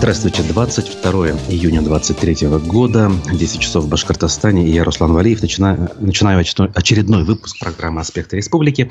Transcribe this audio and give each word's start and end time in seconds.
Здравствуйте, 0.00 0.42
22 0.42 1.12
июня 1.50 1.82
23 1.82 2.48
года, 2.66 3.12
10 3.30 3.60
часов 3.60 3.84
в 3.84 3.88
Башкортостане, 3.90 4.66
и 4.66 4.70
я, 4.72 4.82
Руслан 4.82 5.12
Валиев, 5.12 5.42
начинаю, 5.42 5.90
начинаю 5.98 6.40
очередной 6.40 7.22
выпуск 7.24 7.58
программы 7.60 8.00
«Аспекты 8.00 8.38
республики» 8.38 8.90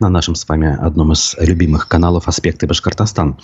на 0.00 0.08
нашем 0.08 0.34
с 0.34 0.48
вами 0.48 0.74
одном 0.74 1.12
из 1.12 1.36
любимых 1.38 1.86
каналов 1.86 2.28
«Аспекты 2.28 2.66
Башкортостан». 2.66 3.38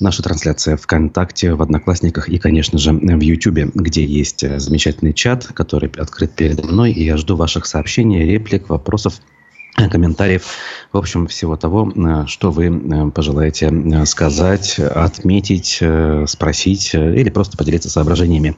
Наша 0.00 0.24
трансляция 0.24 0.76
ВКонтакте, 0.76 1.54
в 1.54 1.62
Одноклассниках 1.62 2.28
и, 2.28 2.38
конечно 2.38 2.76
же, 2.76 2.92
в 2.92 3.20
Ютубе, 3.20 3.70
где 3.72 4.04
есть 4.04 4.40
замечательный 4.58 5.12
чат, 5.12 5.46
который 5.54 5.88
открыт 5.90 6.32
передо 6.34 6.64
мной, 6.64 6.90
и 6.90 7.04
я 7.04 7.18
жду 7.18 7.36
ваших 7.36 7.66
сообщений, 7.66 8.24
реплик, 8.24 8.68
вопросов 8.68 9.20
комментариев, 9.88 10.44
в 10.92 10.96
общем, 10.96 11.26
всего 11.26 11.56
того, 11.56 11.90
э, 11.94 12.26
что 12.26 12.50
вы 12.50 12.66
э, 12.66 13.10
пожелаете 13.10 13.70
э, 13.72 14.06
сказать, 14.06 14.78
отметить, 14.78 15.80
спросить 16.26 16.94
или 16.94 17.30
просто 17.30 17.56
поделиться 17.56 17.90
соображениями. 17.90 18.56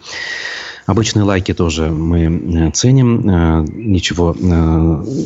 Обычные 0.87 1.23
лайки 1.23 1.55
тоже 1.55 1.89
мы 1.89 2.71
ценим. 2.75 3.65
Ничего 3.73 4.37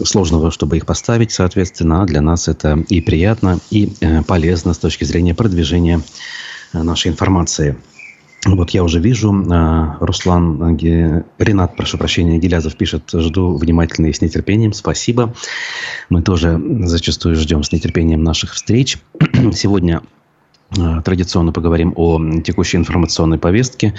сложного, 0.05 0.53
чтобы 0.53 0.77
их 0.77 0.87
поставить, 0.87 1.33
соответственно. 1.33 2.03
А 2.03 2.07
для 2.07 2.21
нас 2.21 2.47
это 2.47 2.85
и 2.89 3.01
приятно, 3.01 3.59
и 3.71 3.93
полезно 4.29 4.73
с 4.73 4.79
точки 4.79 5.03
зрения 5.03 5.35
продвижения 5.35 6.01
нашей 6.73 7.11
информации. 7.11 7.77
Вот 8.47 8.71
я 8.71 8.85
уже 8.85 9.01
вижу, 9.01 9.35
а, 9.51 9.97
Руслан, 10.01 10.77
Ренат, 11.39 11.77
прошу 11.77 11.99
прощения, 11.99 12.39
Гелязов 12.39 12.77
пишет, 12.77 13.11
жду 13.13 13.57
внимательно 13.57 14.07
и 14.07 14.13
с 14.13 14.21
нетерпением, 14.21 14.73
спасибо. 14.73 15.35
Мы 16.09 16.23
тоже 16.23 16.61
зачастую 16.83 17.35
ждем 17.35 17.65
с 17.65 17.73
нетерпением 17.73 18.23
наших 18.23 18.55
встреч. 18.55 18.99
Сегодня 19.53 20.03
а, 20.79 21.03
традиционно 21.03 21.53
поговорим 21.53 21.93
о 21.97 22.21
текущей 22.43 22.77
информационной 22.77 23.39
повестке 23.39 23.95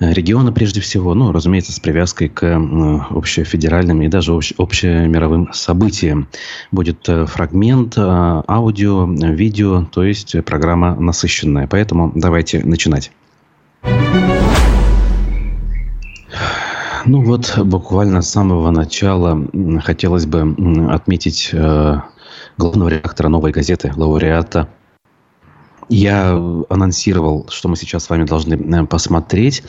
региона 0.00 0.52
прежде 0.52 0.80
всего, 0.80 1.14
ну, 1.14 1.32
разумеется, 1.32 1.72
с 1.72 1.80
привязкой 1.80 2.28
к 2.28 2.56
общефедеральным 3.10 4.02
и 4.02 4.08
даже 4.08 4.32
общемировым 4.32 5.52
событиям. 5.52 6.28
Будет 6.70 7.08
э, 7.08 7.26
фрагмент 7.26 7.94
а, 7.96 8.44
аудио, 8.46 9.06
видео, 9.06 9.84
то 9.84 10.04
есть 10.04 10.36
программа 10.44 10.94
насыщенная. 10.96 11.66
Поэтому 11.66 12.12
давайте 12.14 12.64
начинать. 12.64 13.10
Ну 17.08 17.22
вот 17.22 17.56
буквально 17.58 18.20
с 18.20 18.30
самого 18.30 18.70
начала 18.70 19.46
хотелось 19.80 20.26
бы 20.26 20.56
отметить 20.90 21.50
э, 21.52 22.00
главного 22.58 22.88
редактора 22.88 23.28
«Новой 23.28 23.52
газеты», 23.52 23.92
лауреата. 23.94 24.68
Я 25.88 26.32
анонсировал, 26.68 27.46
что 27.48 27.68
мы 27.68 27.76
сейчас 27.76 28.04
с 28.04 28.10
вами 28.10 28.24
должны 28.24 28.54
э, 28.54 28.86
посмотреть 28.86 29.62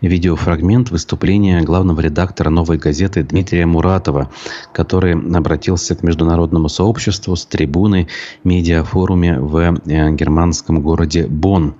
видеофрагмент 0.00 0.90
выступления 0.90 1.60
главного 1.62 2.00
редактора 2.00 2.50
«Новой 2.50 2.78
газеты» 2.78 3.22
Дмитрия 3.22 3.64
Муратова, 3.66 4.30
который 4.72 5.14
обратился 5.14 5.94
к 5.94 6.02
международному 6.02 6.68
сообществу 6.68 7.36
с 7.36 7.46
трибуны 7.46 8.08
медиафоруме 8.42 9.38
в 9.38 9.56
э, 9.56 10.10
германском 10.12 10.80
городе 10.80 11.28
Бонн. 11.28 11.76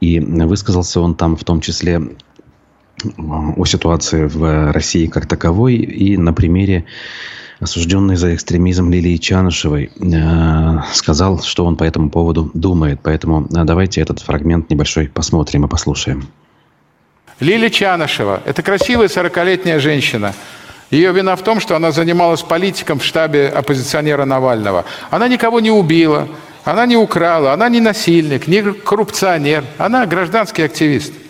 И 0.00 0.18
высказался 0.18 1.00
он 1.00 1.14
там 1.14 1.36
в 1.36 1.44
том 1.44 1.60
числе 1.60 2.16
о 3.18 3.64
ситуации 3.66 4.24
в 4.24 4.72
России 4.72 5.06
как 5.06 5.26
таковой 5.26 5.74
и 5.76 6.16
на 6.16 6.32
примере 6.32 6.86
осужденной 7.60 8.16
за 8.16 8.34
экстремизм 8.34 8.90
Лилии 8.90 9.16
Чанышевой, 9.16 9.90
э, 9.98 10.78
сказал, 10.92 11.42
что 11.42 11.64
он 11.64 11.76
по 11.76 11.84
этому 11.84 12.10
поводу 12.10 12.50
думает. 12.54 13.00
Поэтому 13.02 13.46
э, 13.46 13.64
давайте 13.64 14.00
этот 14.00 14.20
фрагмент 14.20 14.70
небольшой 14.70 15.08
посмотрим 15.08 15.64
и 15.64 15.68
послушаем. 15.68 16.28
Лилия 17.40 17.70
Чанышева– 17.70 18.42
это 18.44 18.62
красивая 18.62 19.08
40-летняя 19.08 19.78
женщина. 19.78 20.34
Ее 20.90 21.12
вина 21.12 21.36
в 21.36 21.42
том, 21.42 21.60
что 21.60 21.76
она 21.76 21.90
занималась 21.90 22.42
политиком 22.42 22.98
в 22.98 23.04
штабе 23.04 23.48
оппозиционера 23.48 24.24
Навального. 24.24 24.84
Она 25.10 25.28
никого 25.28 25.60
не 25.60 25.70
убила, 25.70 26.28
она 26.64 26.86
не 26.86 26.96
украла, 26.96 27.52
она 27.52 27.68
не 27.68 27.80
насильник, 27.80 28.46
не 28.46 28.62
коррупционер. 28.62 29.64
Она 29.78 30.06
гражданский 30.06 30.62
активист– 30.62 31.12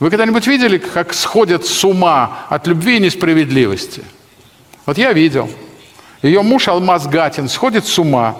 вы 0.00 0.10
когда-нибудь 0.10 0.46
видели, 0.46 0.78
как 0.78 1.12
сходят 1.12 1.66
с 1.66 1.84
ума 1.84 2.46
от 2.48 2.66
любви 2.68 2.96
и 2.96 3.00
несправедливости? 3.00 4.02
Вот 4.88 4.96
я 4.96 5.12
видел. 5.12 5.50
Ее 6.22 6.40
муж 6.40 6.66
Алмаз 6.66 7.08
Гатин 7.08 7.50
сходит 7.50 7.84
с 7.84 7.98
ума. 7.98 8.36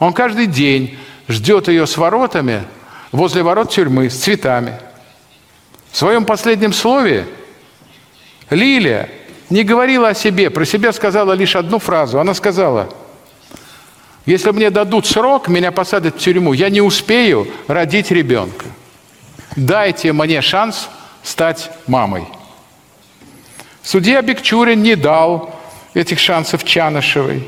Он 0.00 0.12
каждый 0.12 0.46
день 0.46 0.98
ждет 1.28 1.68
ее 1.68 1.86
с 1.86 1.96
воротами, 1.96 2.64
возле 3.12 3.44
ворот 3.44 3.70
тюрьмы, 3.70 4.10
с 4.10 4.16
цветами. 4.16 4.80
В 5.92 5.96
своем 5.96 6.24
последнем 6.24 6.72
слове 6.72 7.28
Лилия 8.50 9.08
не 9.48 9.62
говорила 9.62 10.08
о 10.08 10.14
себе, 10.14 10.50
про 10.50 10.64
себя 10.64 10.92
сказала 10.92 11.34
лишь 11.34 11.54
одну 11.54 11.78
фразу. 11.78 12.18
Она 12.18 12.34
сказала, 12.34 12.92
если 14.26 14.50
мне 14.50 14.70
дадут 14.70 15.06
срок, 15.06 15.46
меня 15.46 15.70
посадят 15.70 16.16
в 16.16 16.18
тюрьму, 16.18 16.52
я 16.52 16.68
не 16.68 16.80
успею 16.80 17.46
родить 17.68 18.10
ребенка. 18.10 18.66
Дайте 19.54 20.12
мне 20.12 20.42
шанс 20.42 20.88
стать 21.22 21.70
мамой. 21.86 22.26
Судья 23.84 24.22
Бекчурин 24.22 24.82
не 24.82 24.96
дал 24.96 25.54
этих 25.92 26.18
шансов 26.18 26.64
Чанышевой. 26.64 27.46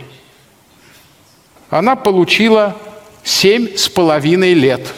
Она 1.71 1.97
получила 1.97 2.77
семь 3.25 3.75
с 3.75 3.89
половиной 3.89 4.53
лет. 4.53 4.93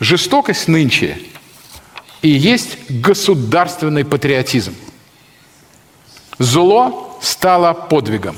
Жестокость 0.00 0.66
нынче 0.66 1.18
и 2.20 2.28
есть 2.28 2.90
государственный 2.90 4.04
патриотизм. 4.04 4.74
Зло 6.38 7.18
стало 7.22 7.72
подвигом. 7.74 8.36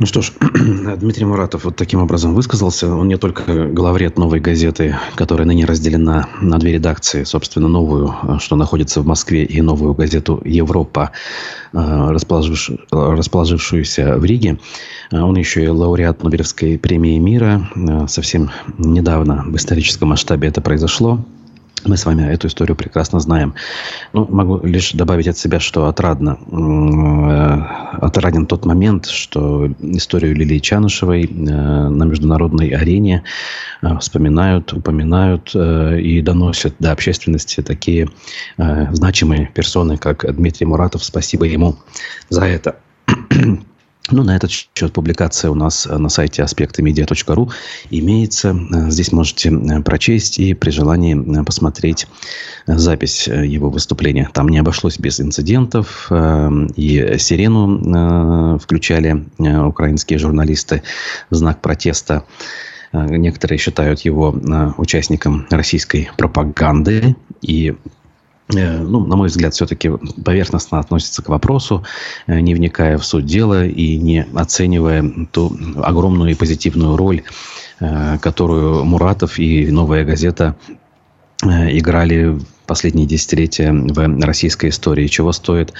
Ну 0.00 0.06
что 0.06 0.22
ж, 0.22 0.32
Дмитрий 0.96 1.26
Муратов 1.26 1.64
вот 1.64 1.76
таким 1.76 2.00
образом 2.00 2.34
высказался. 2.34 2.88
Он 2.88 3.06
не 3.06 3.18
только 3.18 3.66
главред 3.66 4.16
новой 4.16 4.40
газеты, 4.40 4.96
которая 5.14 5.46
ныне 5.46 5.66
разделена 5.66 6.26
на 6.40 6.58
две 6.58 6.72
редакции, 6.72 7.24
собственно, 7.24 7.68
новую, 7.68 8.14
что 8.38 8.56
находится 8.56 9.02
в 9.02 9.06
Москве, 9.06 9.44
и 9.44 9.60
новую 9.60 9.92
газету 9.92 10.40
«Европа», 10.42 11.10
э, 11.74 12.10
расположившуюся 12.90 14.16
в 14.16 14.24
Риге. 14.24 14.58
Он 15.12 15.36
еще 15.36 15.64
и 15.64 15.68
лауреат 15.68 16.22
Нобелевской 16.22 16.78
премии 16.78 17.18
мира. 17.18 17.68
Э, 17.76 18.06
совсем 18.08 18.50
недавно 18.78 19.44
в 19.46 19.56
историческом 19.56 20.08
масштабе 20.08 20.48
это 20.48 20.62
произошло. 20.62 21.22
Мы 21.84 21.96
с 21.96 22.04
вами 22.04 22.22
эту 22.22 22.48
историю 22.48 22.76
прекрасно 22.76 23.20
знаем. 23.20 23.54
Ну, 24.12 24.26
могу 24.30 24.60
лишь 24.64 24.92
добавить 24.92 25.28
от 25.28 25.38
себя, 25.38 25.60
что 25.60 25.86
отрадно. 25.86 26.38
Э, 26.50 28.06
отраден 28.06 28.46
тот 28.46 28.64
момент, 28.64 29.06
что 29.06 29.68
историю 29.80 30.34
Лилии 30.34 30.58
Чанышевой 30.58 31.24
э, 31.24 31.28
на 31.28 32.04
международной 32.04 32.68
арене 32.68 33.24
э, 33.82 33.98
вспоминают, 33.98 34.72
упоминают 34.72 35.54
и 35.54 36.22
доносят 36.22 36.74
до 36.78 36.92
общественности 36.92 37.62
такие 37.62 38.08
значимые 38.56 39.50
персоны, 39.54 39.96
как 39.96 40.24
Дмитрий 40.34 40.66
Муратов. 40.66 41.04
Спасибо 41.04 41.44
ему 41.46 41.76
за 42.28 42.44
это. 42.44 42.76
Ну, 44.12 44.24
на 44.24 44.36
этот 44.36 44.50
счет 44.50 44.92
публикация 44.92 45.50
у 45.50 45.54
нас 45.54 45.86
на 45.86 46.08
сайте 46.08 46.42
аспектымедиа.ру 46.42 47.50
имеется. 47.90 48.56
Здесь 48.88 49.12
можете 49.12 49.50
э, 49.50 49.82
прочесть 49.82 50.38
и 50.38 50.54
при 50.54 50.70
желании 50.70 51.40
э, 51.40 51.44
посмотреть 51.44 52.06
э, 52.66 52.76
запись 52.76 53.28
его 53.28 53.70
выступления. 53.70 54.28
Там 54.32 54.48
не 54.48 54.58
обошлось 54.58 54.98
без 54.98 55.20
инцидентов. 55.20 56.10
И 56.76 57.16
сирену 57.18 58.58
включали 58.58 59.24
украинские 59.38 60.18
журналисты 60.18 60.82
в 61.30 61.34
знак 61.34 61.60
протеста. 61.60 62.24
Некоторые 62.92 63.58
считают 63.58 64.00
его 64.00 64.34
участником 64.76 65.46
российской 65.50 66.10
пропаганды. 66.16 67.16
И 67.40 67.74
Э, 67.74 67.99
ну, 68.52 69.06
на 69.06 69.16
мой 69.16 69.28
взгляд, 69.28 69.54
все-таки 69.54 69.90
поверхностно 70.24 70.78
относится 70.78 71.22
к 71.22 71.28
вопросу, 71.28 71.84
э, 72.26 72.40
не 72.40 72.54
вникая 72.54 72.98
в 72.98 73.04
суть 73.04 73.26
дела 73.26 73.66
и 73.66 73.96
не 73.96 74.26
оценивая 74.34 75.04
ту 75.32 75.56
огромную 75.82 76.30
и 76.30 76.34
позитивную 76.34 76.96
роль, 76.96 77.22
э, 77.80 78.18
которую 78.18 78.84
Муратов 78.84 79.38
и 79.38 79.70
«Новая 79.70 80.04
газета» 80.04 80.56
играли 81.42 82.38
последние 82.70 83.04
десятилетия 83.04 83.72
в 83.72 84.24
российской 84.24 84.70
истории, 84.70 85.08
чего 85.08 85.32
стоит 85.32 85.72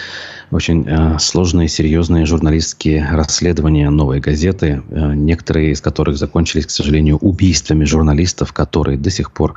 очень 0.51 0.85
э, 0.89 1.21
сложные, 1.21 1.69
серьезные 1.69 2.27
журналистские 2.27 3.09
расследования 3.12 3.91
«Новой 3.91 4.19
газеты», 4.19 4.83
э, 4.89 5.15
некоторые 5.15 5.71
из 5.71 5.81
которых 5.81 6.19
закончились, 6.19 6.67
к 6.67 6.71
сожалению, 6.71 7.19
убийствами 7.19 7.85
журналистов, 7.85 8.53
которые 8.53 8.99
до 8.99 9.09
сих 9.11 9.31
пор 9.31 9.55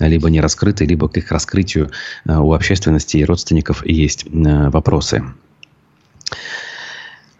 либо 0.00 0.28
не 0.28 0.40
раскрыты, 0.40 0.84
либо 0.84 1.08
к 1.08 1.16
их 1.18 1.30
раскрытию 1.30 1.92
э, 2.26 2.36
у 2.36 2.52
общественности 2.52 3.18
и 3.18 3.24
родственников 3.24 3.86
есть 3.86 4.26
вопросы. 4.28 5.22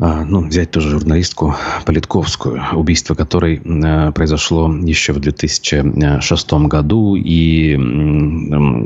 А, 0.05 0.25
ну, 0.25 0.49
взять 0.49 0.73
тоже 0.73 0.91
журналистку 0.91 1.55
Политковскую, 1.87 2.61
убийство 2.73 3.15
которой 3.15 3.63
э, 3.65 4.11
произошло 4.11 4.69
еще 4.75 5.13
в 5.13 5.21
2006 5.21 6.53
году, 6.53 7.15
и 7.15 7.79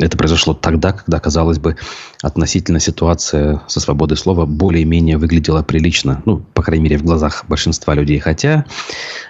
это 0.05 0.19
произошло 0.19 0.53
тогда, 0.53 0.93
когда, 0.93 1.19
казалось 1.19 1.59
бы, 1.59 1.77
относительно 2.21 2.81
ситуация 2.81 3.63
со 3.67 3.81
свободой 3.81 4.19
слова 4.19 4.45
более-менее 4.45 5.17
выглядела 5.17 5.63
прилично, 5.63 6.21
ну, 6.27 6.43
по 6.53 6.63
крайней 6.63 6.85
мере, 6.85 6.99
в 6.99 7.05
глазах 7.05 7.47
большинства 7.49 7.95
людей, 7.95 8.19
хотя 8.19 8.67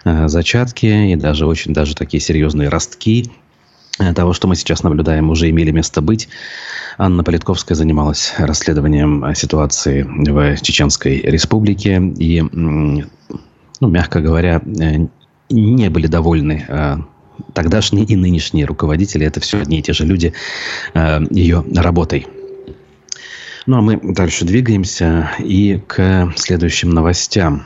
э, 0.04 0.26
зачатки 0.26 1.12
и 1.12 1.14
даже 1.14 1.46
очень 1.46 1.72
даже 1.72 1.94
такие 1.94 2.20
серьезные 2.20 2.68
ростки 2.68 3.30
того, 4.14 4.32
что 4.32 4.48
мы 4.48 4.56
сейчас 4.56 4.82
наблюдаем, 4.82 5.30
уже 5.30 5.48
имели 5.50 5.70
место 5.70 6.00
быть. 6.00 6.28
Анна 6.98 7.24
Политковская 7.24 7.76
занималась 7.76 8.34
расследованием 8.38 9.24
э, 9.24 9.34
ситуации 9.34 10.02
в 10.02 10.60
Чеченской 10.62 11.20
Республике 11.20 12.00
и, 12.18 12.42
ну, 12.42 13.02
мягко 13.80 14.20
говоря, 14.20 14.60
э, 14.64 15.06
не 15.50 15.90
были 15.90 16.06
довольны 16.06 16.66
тогдашние 17.52 18.04
и 18.04 18.16
нынешние 18.16 18.64
руководители. 18.64 19.26
Это 19.26 19.40
все 19.40 19.60
одни 19.60 19.78
и 19.78 19.82
те 19.82 19.92
же 19.92 20.04
люди 20.04 20.32
ее 21.30 21.64
работой. 21.74 22.26
Ну, 23.66 23.78
а 23.78 23.80
мы 23.80 23.98
дальше 24.00 24.44
двигаемся 24.44 25.30
и 25.38 25.80
к 25.86 26.32
следующим 26.36 26.90
новостям. 26.90 27.64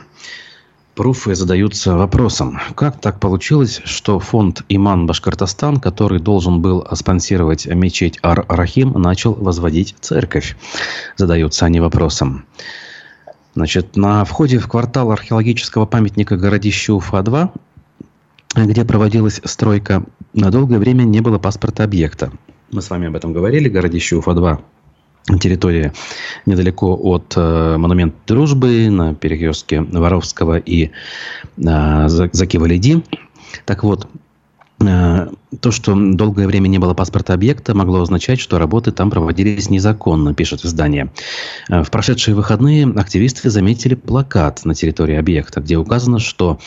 Пруфы 0.95 1.35
задаются 1.35 1.95
вопросом, 1.95 2.59
как 2.75 2.99
так 2.99 3.21
получилось, 3.21 3.81
что 3.85 4.19
фонд 4.19 4.63
«Иман 4.67 5.07
Башкортостан», 5.07 5.79
который 5.79 6.19
должен 6.19 6.61
был 6.61 6.85
спонсировать 6.93 7.65
мечеть 7.65 8.19
Ар-Рахим, 8.21 8.91
начал 8.91 9.33
возводить 9.33 9.95
церковь? 10.01 10.57
Задаются 11.15 11.65
они 11.65 11.79
вопросом. 11.79 12.45
Значит, 13.55 13.95
на 13.95 14.25
входе 14.25 14.59
в 14.59 14.67
квартал 14.67 15.11
археологического 15.11 15.85
памятника 15.85 16.35
городища 16.35 16.93
Уфа-2, 16.93 17.51
где 18.55 18.83
проводилась 18.83 19.39
стройка, 19.45 20.03
на 20.33 20.51
долгое 20.51 20.77
время 20.77 21.03
не 21.03 21.21
было 21.21 21.39
паспорта 21.39 21.85
объекта. 21.85 22.33
Мы 22.69 22.81
с 22.81 22.89
вами 22.89 23.07
об 23.07 23.15
этом 23.15 23.31
говорили, 23.31 23.69
городище 23.69 24.17
Уфа-2 24.17 24.59
территория 25.39 25.93
недалеко 26.45 26.97
от 27.01 27.33
э, 27.35 27.77
монумента 27.77 28.17
дружбы 28.27 28.89
на 28.89 29.13
перекрестке 29.13 29.81
Воровского 29.81 30.57
и 30.57 30.85
э, 30.85 30.89
Закива-Леди. 31.57 33.03
Так 33.65 33.83
вот, 33.83 34.07
э, 34.79 35.27
то, 35.59 35.71
что 35.71 35.95
долгое 35.95 36.47
время 36.47 36.67
не 36.67 36.79
было 36.79 36.93
паспорта 36.93 37.33
объекта, 37.33 37.75
могло 37.75 38.01
означать, 38.01 38.39
что 38.39 38.57
работы 38.57 38.91
там 38.91 39.11
проводились 39.11 39.69
незаконно, 39.69 40.33
пишет 40.33 40.65
издание. 40.65 41.11
Э, 41.69 41.83
в 41.83 41.91
прошедшие 41.91 42.35
выходные 42.35 42.87
активисты 42.87 43.49
заметили 43.49 43.95
плакат 43.95 44.65
на 44.65 44.73
территории 44.73 45.15
объекта, 45.15 45.61
где 45.61 45.77
указано, 45.77 46.19
что 46.19 46.59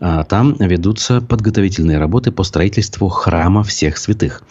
э, 0.00 0.24
там 0.28 0.56
ведутся 0.58 1.20
подготовительные 1.20 1.98
работы 1.98 2.32
по 2.32 2.42
строительству 2.42 3.08
храма 3.08 3.62
всех 3.62 3.98
святых. 3.98 4.42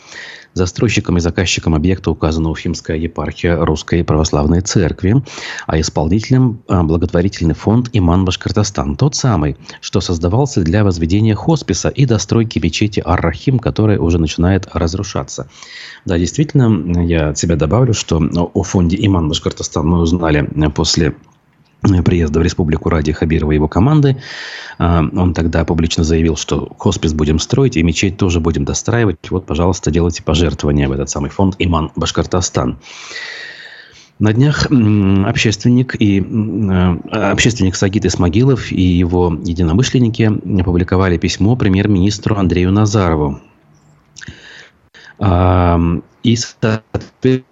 Застройщиком 0.53 1.17
и 1.17 1.19
заказчиком 1.19 1.75
объекта 1.75 2.11
указана 2.11 2.49
Уфимская 2.49 2.97
епархия 2.97 3.57
Русской 3.57 4.03
Православной 4.03 4.61
Церкви, 4.61 5.23
а 5.67 5.79
исполнителем 5.79 6.61
а, 6.67 6.83
благотворительный 6.83 7.55
фонд 7.55 7.89
«Иман 7.93 8.25
Башкортостан». 8.25 8.97
Тот 8.97 9.15
самый, 9.15 9.57
что 9.81 10.01
создавался 10.01 10.61
для 10.61 10.83
возведения 10.83 11.35
хосписа 11.35 11.89
и 11.89 12.05
достройки 12.05 12.59
мечети 12.59 13.01
Ар-Рахим, 13.05 13.59
которая 13.59 13.99
уже 13.99 14.17
начинает 14.17 14.67
разрушаться. 14.73 15.47
Да, 16.05 16.17
действительно, 16.17 17.03
я 17.03 17.29
от 17.29 17.37
себя 17.37 17.55
добавлю, 17.55 17.93
что 17.93 18.17
о 18.17 18.63
фонде 18.63 18.97
«Иман 18.99 19.29
Башкортостан» 19.29 19.87
мы 19.87 19.99
узнали 19.99 20.49
после 20.75 21.15
приезда 21.81 22.39
в 22.39 22.43
республику 22.43 22.89
ради 22.89 23.11
Хабирова 23.11 23.51
и 23.51 23.55
его 23.55 23.67
команды. 23.67 24.17
А, 24.77 25.01
он 25.01 25.33
тогда 25.33 25.63
публично 25.65 26.03
заявил, 26.03 26.35
что 26.35 26.73
хоспис 26.77 27.13
будем 27.13 27.39
строить 27.39 27.77
и 27.77 27.83
мечеть 27.83 28.17
тоже 28.17 28.39
будем 28.39 28.65
достраивать. 28.65 29.29
Вот, 29.29 29.45
пожалуйста, 29.45 29.91
делайте 29.91 30.23
пожертвования 30.23 30.87
в 30.87 30.91
этот 30.91 31.09
самый 31.09 31.29
фонд 31.29 31.55
«Иман 31.59 31.91
Башкортостан». 31.95 32.77
На 34.19 34.33
днях 34.33 34.67
общественник 35.25 35.95
и 35.99 36.21
а, 36.21 37.31
общественник 37.31 37.75
Сагит 37.75 38.05
Исмагилов 38.05 38.71
и 38.71 38.81
его 38.81 39.33
единомышленники 39.43 40.59
опубликовали 40.59 41.17
письмо 41.17 41.55
премьер-министру 41.55 42.35
Андрею 42.35 42.71
Назарову. 42.73 43.39
А, 45.19 45.79
и, 46.23 46.35
соответственно, 46.35 47.43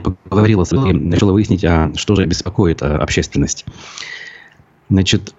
поговорила 0.00 0.64
с 0.64 0.72
и 0.72 0.92
начала 0.92 1.32
выяснить, 1.32 1.64
а 1.64 1.92
что 1.96 2.14
же 2.14 2.26
беспокоит 2.26 2.82
а, 2.82 2.96
общественность. 2.98 3.64
Значит, 4.88 5.34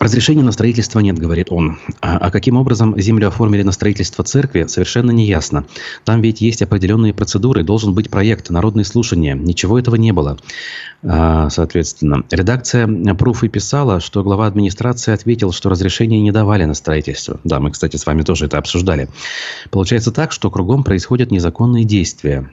Разрешения 0.00 0.44
на 0.44 0.52
строительство 0.52 1.00
нет, 1.00 1.18
говорит 1.18 1.50
он. 1.50 1.76
А, 2.00 2.18
а 2.18 2.30
каким 2.30 2.56
образом 2.56 2.98
землю 3.00 3.26
оформили 3.28 3.64
на 3.64 3.72
строительство 3.72 4.22
церкви, 4.22 4.64
совершенно 4.68 5.10
не 5.10 5.26
ясно. 5.26 5.64
Там 6.04 6.20
ведь 6.20 6.40
есть 6.40 6.62
определенные 6.62 7.12
процедуры, 7.12 7.64
должен 7.64 7.94
быть 7.94 8.08
проект, 8.08 8.48
народные 8.50 8.84
слушания. 8.84 9.34
Ничего 9.34 9.76
этого 9.76 9.96
не 9.96 10.12
было. 10.12 10.38
А, 11.02 11.50
соответственно, 11.50 12.22
редакция 12.30 12.86
Пруфы 13.14 13.48
писала, 13.48 13.98
что 13.98 14.22
глава 14.22 14.46
администрации 14.46 15.12
ответил, 15.12 15.50
что 15.50 15.68
разрешения 15.68 16.20
не 16.20 16.30
давали 16.30 16.64
на 16.64 16.74
строительство. 16.74 17.40
Да, 17.42 17.58
мы, 17.58 17.72
кстати, 17.72 17.96
с 17.96 18.06
вами 18.06 18.22
тоже 18.22 18.44
это 18.44 18.58
обсуждали. 18.58 19.08
Получается 19.70 20.12
так, 20.12 20.30
что 20.30 20.48
кругом 20.48 20.84
происходят 20.84 21.32
незаконные 21.32 21.82
действия. 21.82 22.48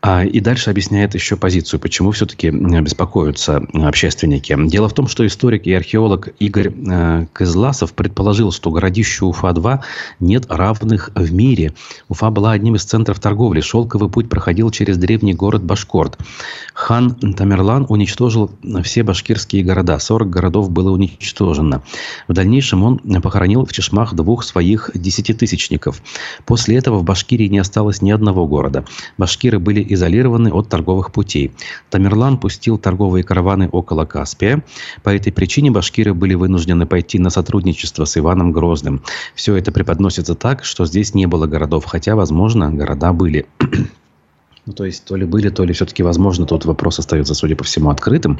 А, 0.00 0.24
и 0.24 0.38
дальше 0.38 0.70
объясняет 0.70 1.14
еще 1.14 1.36
позицию, 1.36 1.80
почему 1.80 2.12
все-таки 2.12 2.50
беспокоятся 2.50 3.66
общественники. 3.74 4.56
Дело 4.68 4.88
в 4.88 4.92
том, 4.92 5.08
что 5.08 5.26
историк 5.26 5.66
и 5.66 5.72
археолог 5.72 6.28
Игорь 6.38 6.72
э, 6.72 7.26
Кызласов 7.32 7.94
предположил, 7.94 8.52
что 8.52 8.70
городищу 8.70 9.26
Уфа-2 9.26 9.80
нет 10.20 10.46
равных 10.48 11.10
в 11.16 11.32
мире. 11.32 11.72
Уфа 12.08 12.30
была 12.30 12.52
одним 12.52 12.76
из 12.76 12.84
центров 12.84 13.18
торговли. 13.18 13.60
Шелковый 13.60 14.08
путь 14.08 14.28
проходил 14.28 14.70
через 14.70 14.98
древний 14.98 15.34
город 15.34 15.64
Башкорт. 15.64 16.16
Хан 16.74 17.16
Тамерлан 17.16 17.84
уничтожил 17.88 18.52
все 18.84 19.02
башкирские 19.02 19.64
города. 19.64 19.98
40 19.98 20.30
городов 20.30 20.70
было 20.70 20.92
уничтожено. 20.92 21.82
В 22.28 22.34
дальнейшем 22.34 22.84
он 22.84 22.98
похоронил 23.20 23.66
в 23.66 23.72
Чешмах 23.72 24.14
двух 24.14 24.44
своих 24.44 24.92
десятитысячников. 24.94 26.00
После 26.46 26.76
этого 26.76 26.98
в 26.98 27.04
Башкирии 27.04 27.48
не 27.48 27.58
осталось 27.58 28.00
ни 28.00 28.12
одного 28.12 28.46
города. 28.46 28.84
Башкиры 29.16 29.58
были 29.58 29.87
изолированы 29.88 30.52
от 30.52 30.68
торговых 30.68 31.12
путей. 31.12 31.52
Тамерлан 31.90 32.38
пустил 32.38 32.78
торговые 32.78 33.24
караваны 33.24 33.68
около 33.70 34.04
Каспия. 34.04 34.64
По 35.02 35.10
этой 35.10 35.32
причине 35.32 35.70
башкиры 35.70 36.14
были 36.14 36.34
вынуждены 36.34 36.86
пойти 36.86 37.18
на 37.18 37.30
сотрудничество 37.30 38.04
с 38.04 38.16
Иваном 38.16 38.52
Грозным. 38.52 39.02
Все 39.34 39.56
это 39.56 39.72
преподносится 39.72 40.34
так, 40.34 40.64
что 40.64 40.86
здесь 40.86 41.14
не 41.14 41.26
было 41.26 41.46
городов, 41.46 41.84
хотя, 41.84 42.16
возможно, 42.16 42.70
города 42.70 43.12
были. 43.12 43.46
ну, 44.66 44.72
то 44.72 44.84
есть, 44.84 45.04
то 45.04 45.16
ли 45.16 45.24
были, 45.24 45.48
то 45.48 45.64
ли 45.64 45.72
все-таки 45.72 46.02
возможно. 46.02 46.46
Тут 46.46 46.64
вопрос 46.64 46.98
остается, 46.98 47.34
судя 47.34 47.56
по 47.56 47.64
всему, 47.64 47.90
открытым. 47.90 48.38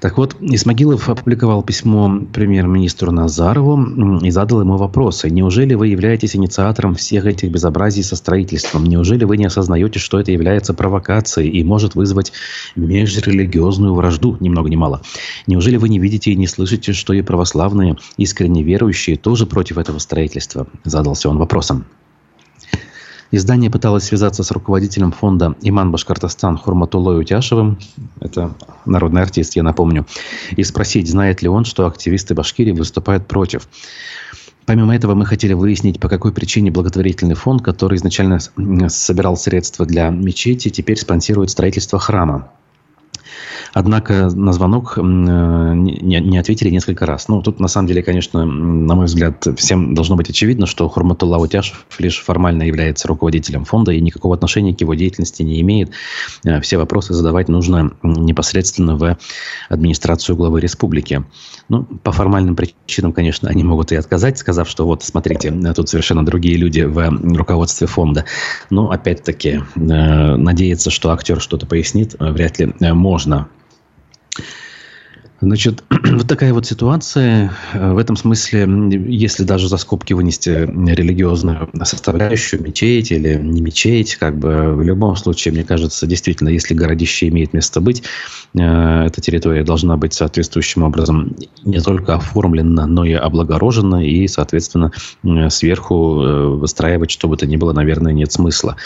Так 0.00 0.16
вот, 0.16 0.34
Исмагилов 0.40 1.10
опубликовал 1.10 1.62
письмо 1.62 2.22
премьер-министру 2.32 3.12
Назарову 3.12 4.18
и 4.20 4.30
задал 4.30 4.62
ему 4.62 4.78
вопросы. 4.78 5.28
Неужели 5.28 5.74
вы 5.74 5.88
являетесь 5.88 6.34
инициатором 6.34 6.94
всех 6.94 7.26
этих 7.26 7.50
безобразий 7.50 8.02
со 8.02 8.16
строительством? 8.16 8.84
Неужели 8.84 9.24
вы 9.24 9.36
не 9.36 9.44
осознаете, 9.44 9.98
что 9.98 10.18
это 10.18 10.32
является 10.32 10.72
провокацией 10.72 11.50
и 11.50 11.62
может 11.64 11.94
вызвать 11.96 12.32
межрелигиозную 12.76 13.94
вражду, 13.94 14.38
ни 14.40 14.48
много 14.48 14.70
ни 14.70 14.76
мало? 14.76 15.02
Неужели 15.46 15.76
вы 15.76 15.90
не 15.90 15.98
видите 15.98 16.32
и 16.32 16.36
не 16.36 16.46
слышите, 16.46 16.94
что 16.94 17.12
и 17.12 17.20
православные, 17.20 17.98
искренне 18.16 18.62
верующие 18.62 19.18
тоже 19.18 19.44
против 19.44 19.76
этого 19.76 19.98
строительства? 19.98 20.66
Задался 20.84 21.28
он 21.28 21.36
вопросом. 21.36 21.84
Издание 23.32 23.70
пыталось 23.70 24.04
связаться 24.04 24.42
с 24.42 24.50
руководителем 24.50 25.12
фонда 25.12 25.54
«Иман 25.62 25.92
Башкортостан» 25.92 26.56
Хурматулой 26.58 27.20
Утяшевым, 27.20 27.78
это 28.18 28.54
народный 28.86 29.22
артист, 29.22 29.54
я 29.54 29.62
напомню, 29.62 30.04
и 30.56 30.64
спросить, 30.64 31.08
знает 31.08 31.40
ли 31.40 31.48
он, 31.48 31.64
что 31.64 31.86
активисты 31.86 32.34
Башкирии 32.34 32.72
выступают 32.72 33.28
против. 33.28 33.68
Помимо 34.66 34.96
этого, 34.96 35.14
мы 35.14 35.26
хотели 35.26 35.52
выяснить, 35.52 36.00
по 36.00 36.08
какой 36.08 36.32
причине 36.32 36.72
благотворительный 36.72 37.36
фонд, 37.36 37.62
который 37.62 37.96
изначально 37.96 38.40
собирал 38.88 39.36
средства 39.36 39.86
для 39.86 40.10
мечети, 40.10 40.68
теперь 40.68 40.98
спонсирует 40.98 41.50
строительство 41.50 42.00
храма. 42.00 42.50
Однако 43.72 44.30
на 44.34 44.52
звонок 44.52 44.96
не, 44.96 46.20
не 46.20 46.38
ответили 46.38 46.70
несколько 46.70 47.06
раз. 47.06 47.28
Ну, 47.28 47.42
тут 47.42 47.60
на 47.60 47.68
самом 47.68 47.88
деле, 47.88 48.02
конечно, 48.02 48.44
на 48.44 48.94
мой 48.94 49.06
взгляд, 49.06 49.46
всем 49.56 49.94
должно 49.94 50.16
быть 50.16 50.30
очевидно, 50.30 50.66
что 50.66 50.88
Хурматулла 50.88 51.38
Утяшев 51.38 51.86
лишь 51.98 52.20
формально 52.22 52.64
является 52.64 53.08
руководителем 53.08 53.64
фонда 53.64 53.92
и 53.92 54.00
никакого 54.00 54.34
отношения 54.34 54.74
к 54.74 54.80
его 54.80 54.94
деятельности 54.94 55.42
не 55.42 55.60
имеет. 55.60 55.90
Э, 56.44 56.60
все 56.60 56.78
вопросы 56.78 57.14
задавать 57.14 57.48
нужно 57.48 57.92
непосредственно 58.02 58.96
в 58.96 59.16
администрацию 59.68 60.36
главы 60.36 60.60
республики. 60.60 61.24
Ну, 61.68 61.84
по 61.84 62.12
формальным 62.12 62.56
причинам, 62.56 63.12
конечно, 63.12 63.48
они 63.48 63.62
могут 63.62 63.92
и 63.92 63.96
отказать, 63.96 64.38
сказав, 64.38 64.68
что 64.68 64.84
вот, 64.84 65.02
смотрите, 65.02 65.52
тут 65.74 65.88
совершенно 65.88 66.24
другие 66.24 66.56
люди 66.56 66.80
в 66.80 67.36
руководстве 67.36 67.86
фонда. 67.86 68.24
Но, 68.70 68.90
опять-таки, 68.90 69.62
э, 69.76 69.80
надеяться, 69.80 70.90
что 70.90 71.10
актер 71.10 71.40
что-то 71.40 71.66
пояснит, 71.66 72.16
вряд 72.18 72.58
ли 72.58 72.72
можно. 72.92 73.48
Значит, 75.40 75.82
вот 75.90 76.28
такая 76.28 76.52
вот 76.52 76.66
ситуация. 76.66 77.52
В 77.72 77.96
этом 77.96 78.16
смысле, 78.16 78.68
если 79.08 79.44
даже 79.44 79.68
за 79.68 79.78
скобки 79.78 80.12
вынести 80.12 80.50
религиозную 80.50 81.70
составляющую, 81.82 82.62
мечеть 82.62 83.10
или 83.10 83.36
не 83.36 83.62
мечеть, 83.62 84.16
как 84.16 84.38
бы 84.38 84.74
в 84.74 84.82
любом 84.82 85.16
случае, 85.16 85.52
мне 85.54 85.64
кажется, 85.64 86.06
действительно, 86.06 86.50
если 86.50 86.74
городище 86.74 87.28
имеет 87.28 87.54
место 87.54 87.80
быть, 87.80 88.02
э, 88.54 88.60
эта 89.06 89.20
территория 89.20 89.64
должна 89.64 89.96
быть 89.96 90.12
соответствующим 90.12 90.82
образом 90.82 91.34
не 91.64 91.80
только 91.80 92.16
оформлена, 92.16 92.86
но 92.86 93.04
и 93.04 93.12
облагорожена, 93.12 94.06
и, 94.06 94.28
соответственно, 94.28 94.92
сверху 95.48 96.22
э, 96.22 96.46
выстраивать 96.48 97.10
что 97.10 97.28
бы 97.28 97.36
то 97.36 97.46
ни 97.46 97.56
было, 97.56 97.72
наверное, 97.72 98.12
нет 98.12 98.30
смысла. 98.30 98.76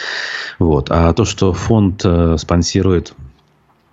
Вот. 0.60 0.86
А 0.90 1.12
то, 1.14 1.24
что 1.24 1.52
фонд 1.52 2.02
э, 2.04 2.36
спонсирует 2.38 3.14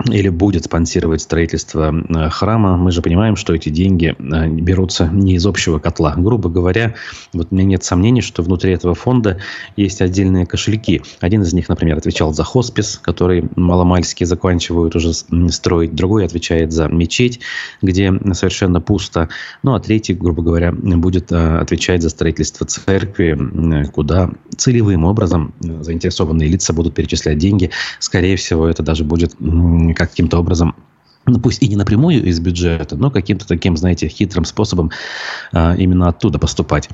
или 0.09 0.29
будет 0.29 0.65
спонсировать 0.65 1.21
строительство 1.21 1.93
э, 1.93 2.29
храма, 2.29 2.77
мы 2.77 2.91
же 2.91 3.01
понимаем, 3.01 3.35
что 3.35 3.53
эти 3.53 3.69
деньги 3.69 4.15
э, 4.17 4.47
берутся 4.47 5.07
не 5.07 5.35
из 5.35 5.45
общего 5.45 5.79
котла. 5.79 6.13
Грубо 6.17 6.49
говоря, 6.49 6.95
вот 7.33 7.47
у 7.51 7.55
меня 7.55 7.65
нет 7.65 7.83
сомнений, 7.83 8.21
что 8.21 8.43
внутри 8.43 8.73
этого 8.73 8.95
фонда 8.95 9.37
есть 9.75 10.01
отдельные 10.01 10.45
кошельки. 10.45 11.01
Один 11.19 11.41
из 11.41 11.53
них, 11.53 11.69
например, 11.69 11.97
отвечал 11.97 12.33
за 12.33 12.43
хоспис, 12.43 12.99
который 13.01 13.49
маломальски 13.55 14.23
заканчивают 14.23 14.95
уже 14.95 15.13
строить. 15.13 15.95
Другой 15.95 16.25
отвечает 16.25 16.71
за 16.71 16.87
мечеть, 16.87 17.39
где 17.81 18.11
совершенно 18.33 18.81
пусто. 18.81 19.29
Ну, 19.63 19.73
а 19.73 19.79
третий, 19.79 20.13
грубо 20.13 20.41
говоря, 20.41 20.71
будет 20.71 21.31
э, 21.31 21.57
отвечать 21.59 22.01
за 22.01 22.09
строительство 22.09 22.65
церкви, 22.65 23.37
куда 23.93 24.31
целевым 24.57 25.05
образом 25.05 25.53
заинтересованные 25.59 26.49
лица 26.49 26.73
будут 26.73 26.93
перечислять 26.93 27.37
деньги. 27.37 27.71
Скорее 27.99 28.35
всего, 28.35 28.67
это 28.67 28.83
даже 28.83 29.03
будет 29.03 29.35
каким-то 29.93 30.39
образом 30.39 30.75
ну, 31.27 31.39
пусть 31.39 31.61
и 31.61 31.67
не 31.67 31.75
напрямую 31.75 32.23
из 32.23 32.39
бюджета, 32.39 32.95
но 32.95 33.11
каким-то 33.11 33.47
таким, 33.47 33.77
знаете, 33.77 34.07
хитрым 34.07 34.43
способом 34.43 34.91
а, 35.53 35.75
именно 35.75 36.07
оттуда 36.07 36.39
поступать. 36.39 36.89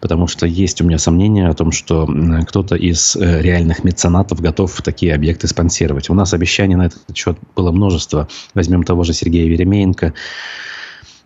Потому 0.00 0.26
что 0.26 0.46
есть 0.46 0.82
у 0.82 0.84
меня 0.84 0.98
сомнения 0.98 1.48
о 1.48 1.54
том, 1.54 1.72
что 1.72 2.06
кто-то 2.46 2.76
из 2.76 3.16
э, 3.16 3.40
реальных 3.40 3.82
меценатов 3.82 4.40
готов 4.40 4.82
такие 4.82 5.14
объекты 5.14 5.48
спонсировать. 5.48 6.10
У 6.10 6.14
нас 6.14 6.34
обещаний 6.34 6.76
на 6.76 6.86
этот 6.86 7.16
счет 7.16 7.38
было 7.56 7.72
множество. 7.72 8.28
Возьмем 8.54 8.82
того 8.82 9.02
же 9.02 9.14
Сергея 9.14 9.48
Веремеенко, 9.48 10.12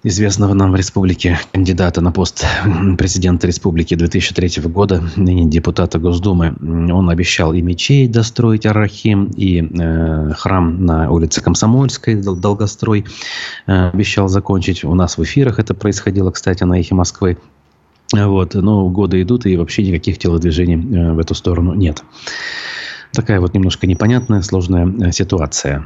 известного 0.05 0.53
нам 0.55 0.73
в 0.73 0.77
республике 0.77 1.39
кандидата 1.53 2.01
на 2.01 2.13
пост 2.13 2.45
президента 2.99 3.47
республики 3.47 3.95
2003 3.95 4.63
года, 4.65 5.03
ныне 5.17 5.47
депутата 5.47 5.99
Госдумы. 5.99 6.55
Он 6.61 7.11
обещал 7.11 7.55
и 7.55 7.63
мечеть 7.63 8.13
достроить 8.13 8.67
Арахим, 8.67 9.31
и 9.37 9.63
э, 9.63 10.33
храм 10.37 10.85
на 10.85 11.11
улице 11.11 11.41
Комсомольской, 11.41 12.15
долгострой, 12.17 13.07
э, 13.67 13.89
обещал 13.89 14.29
закончить. 14.29 14.85
У 14.85 14.95
нас 14.95 15.19
в 15.19 15.25
эфирах 15.25 15.59
это 15.59 15.75
происходило, 15.75 16.31
кстати, 16.31 16.63
на 16.65 16.79
эхе 16.79 16.95
Москвы. 16.95 17.39
Вот, 18.13 18.55
но 18.55 18.89
годы 18.91 19.23
идут, 19.23 19.47
и 19.47 19.57
вообще 19.57 19.83
никаких 19.83 20.19
телодвижений 20.19 20.77
э, 20.77 21.13
в 21.15 21.19
эту 21.19 21.35
сторону 21.35 21.75
нет. 21.75 22.05
Такая 23.13 23.41
вот 23.41 23.55
немножко 23.55 23.87
непонятная, 23.87 24.43
сложная 24.43 24.87
э, 24.87 25.13
ситуация. 25.13 25.85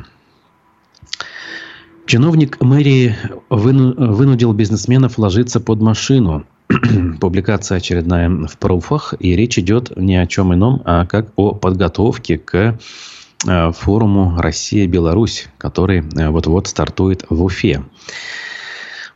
Чиновник 2.08 2.58
мэрии 2.62 3.14
вынудил 3.50 4.54
бизнесменов 4.54 5.18
ложиться 5.18 5.60
под 5.60 5.82
машину. 5.82 6.46
Публикация 7.20 7.76
очередная 7.76 8.30
в 8.30 8.56
пруфах, 8.56 9.12
и 9.20 9.36
речь 9.36 9.58
идет 9.58 9.94
не 9.94 10.16
о 10.16 10.26
чем 10.26 10.54
ином, 10.54 10.80
а 10.86 11.04
как 11.04 11.28
о 11.36 11.52
подготовке 11.52 12.38
к 12.38 12.78
э, 13.46 13.72
форуму 13.72 14.38
«Россия-Беларусь», 14.38 15.48
который 15.58 15.98
э, 15.98 16.30
вот-вот 16.30 16.66
стартует 16.66 17.26
в 17.28 17.44
Уфе. 17.44 17.82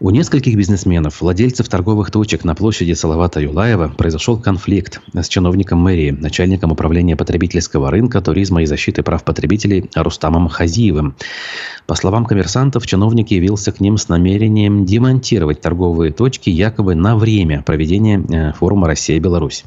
У 0.05 0.11
нескольких 0.11 0.57
бизнесменов, 0.57 1.21
владельцев 1.21 1.69
торговых 1.69 2.11
точек 2.11 2.43
на 2.43 2.57
площади 2.57 2.93
Салавата 2.93 3.41
Юлаева 3.41 3.87
произошел 3.87 4.37
конфликт 4.37 5.01
с 5.15 5.29
чиновником 5.29 5.79
мэрии, 5.79 6.11
начальником 6.11 6.73
управления 6.73 7.15
потребительского 7.15 7.89
рынка, 7.89 8.21
туризма 8.21 8.65
и 8.65 8.67
защиты 8.67 9.05
прав 9.05 9.23
потребителей 9.23 9.89
Рустамом 9.95 10.49
Хазиевым. 10.49 11.15
По 11.87 11.95
словам 11.95 12.25
коммерсантов, 12.25 12.85
чиновник 12.85 13.31
явился 13.31 13.71
к 13.71 13.79
ним 13.79 13.97
с 13.97 14.09
намерением 14.09 14.85
демонтировать 14.85 15.61
торговые 15.61 16.13
точки 16.13 16.51
якобы 16.51 16.97
на 16.97 17.17
время 17.17 17.63
проведения 17.63 18.21
э, 18.29 18.53
форума 18.55 18.89
«Россия-Беларусь». 18.89 19.65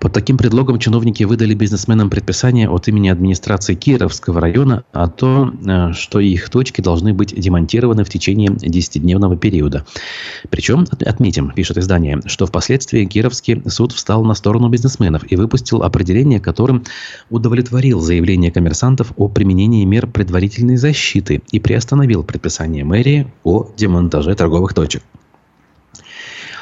Под 0.00 0.12
таким 0.12 0.38
предлогом 0.38 0.78
чиновники 0.78 1.24
выдали 1.24 1.54
бизнесменам 1.54 2.08
предписание 2.08 2.70
от 2.70 2.86
имени 2.86 3.08
администрации 3.08 3.74
Кировского 3.74 4.40
района 4.40 4.84
о 4.92 5.08
том, 5.08 5.58
э, 5.66 5.92
что 5.92 6.20
их 6.20 6.50
точки 6.50 6.80
должны 6.80 7.12
быть 7.12 7.34
демонтированы 7.34 8.04
в 8.04 8.08
течение 8.08 8.50
10-дневного 8.50 9.36
периода. 9.36 9.84
Причем, 10.50 10.86
отметим, 10.90 11.50
пишет 11.50 11.78
издание, 11.78 12.20
что 12.26 12.46
впоследствии 12.46 13.06
Кировский 13.06 13.60
суд 13.68 13.92
встал 13.92 14.24
на 14.24 14.34
сторону 14.34 14.68
бизнесменов 14.68 15.24
и 15.30 15.34
выпустил 15.34 15.82
определение, 15.82 16.38
которым 16.38 16.84
удовлетворил 17.28 18.00
заявление 18.00 18.52
коммерсантов 18.52 19.12
о 19.16 19.28
применении 19.28 19.84
мер 19.84 20.06
предварительной 20.06 20.76
защиты 20.76 21.42
и 21.50 21.58
приостановил 21.58 22.22
предписание 22.22 22.84
мэрии 22.84 23.32
о 23.42 23.68
демонтаже 23.76 24.34
торговых 24.36 24.74
точек. 24.74 25.02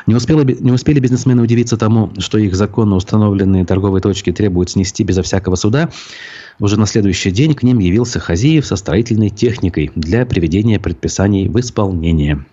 Не, 0.07 0.15
успели, 0.15 0.57
не 0.61 0.71
успели 0.71 1.01
бизнесмены 1.01 1.43
удивиться 1.43 1.77
тому, 1.77 2.13
что 2.19 2.39
их 2.39 2.55
законно 2.55 2.95
установленные 2.95 3.65
торговые 3.65 4.01
точки 4.01 4.31
требуют 4.31 4.71
снести 4.71 5.03
безо 5.03 5.23
всякого 5.23 5.57
суда. 5.57 5.91
Уже 6.61 6.79
на 6.79 6.87
следующий 6.87 7.33
день 7.33 7.55
к 7.55 7.65
ним 7.65 7.81
явился 7.81 8.21
Хазиев 8.21 8.65
со 8.65 8.77
строительной 8.77 9.31
техникой 9.31 9.91
для 9.97 10.25
приведения 10.25 10.79
предписаний 10.79 11.49
в 11.49 11.59
исполнение. 11.59 12.45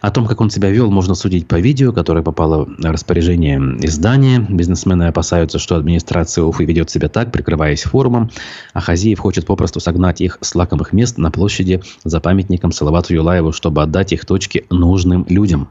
О 0.00 0.10
том, 0.10 0.26
как 0.26 0.40
он 0.40 0.50
себя 0.50 0.70
вел, 0.70 0.90
можно 0.90 1.14
судить 1.14 1.48
по 1.48 1.56
видео, 1.58 1.92
которое 1.92 2.22
попало 2.22 2.64
в 2.64 2.84
распоряжение 2.84 3.58
издания. 3.80 4.38
Бизнесмены 4.48 5.04
опасаются, 5.04 5.58
что 5.58 5.76
администрация 5.76 6.44
Уфы 6.44 6.64
ведет 6.64 6.90
себя 6.90 7.08
так, 7.08 7.32
прикрываясь 7.32 7.82
форумом, 7.82 8.30
а 8.72 8.80
Хазиев 8.80 9.18
хочет 9.18 9.46
попросту 9.46 9.80
согнать 9.80 10.20
их 10.20 10.38
с 10.40 10.54
лакомых 10.54 10.92
мест 10.92 11.18
на 11.18 11.30
площади 11.30 11.82
за 12.04 12.20
памятником 12.20 12.72
Салавату 12.72 13.14
Юлаеву, 13.14 13.52
чтобы 13.52 13.82
отдать 13.82 14.12
их 14.12 14.24
точки 14.26 14.64
нужным 14.70 15.26
людям. 15.28 15.68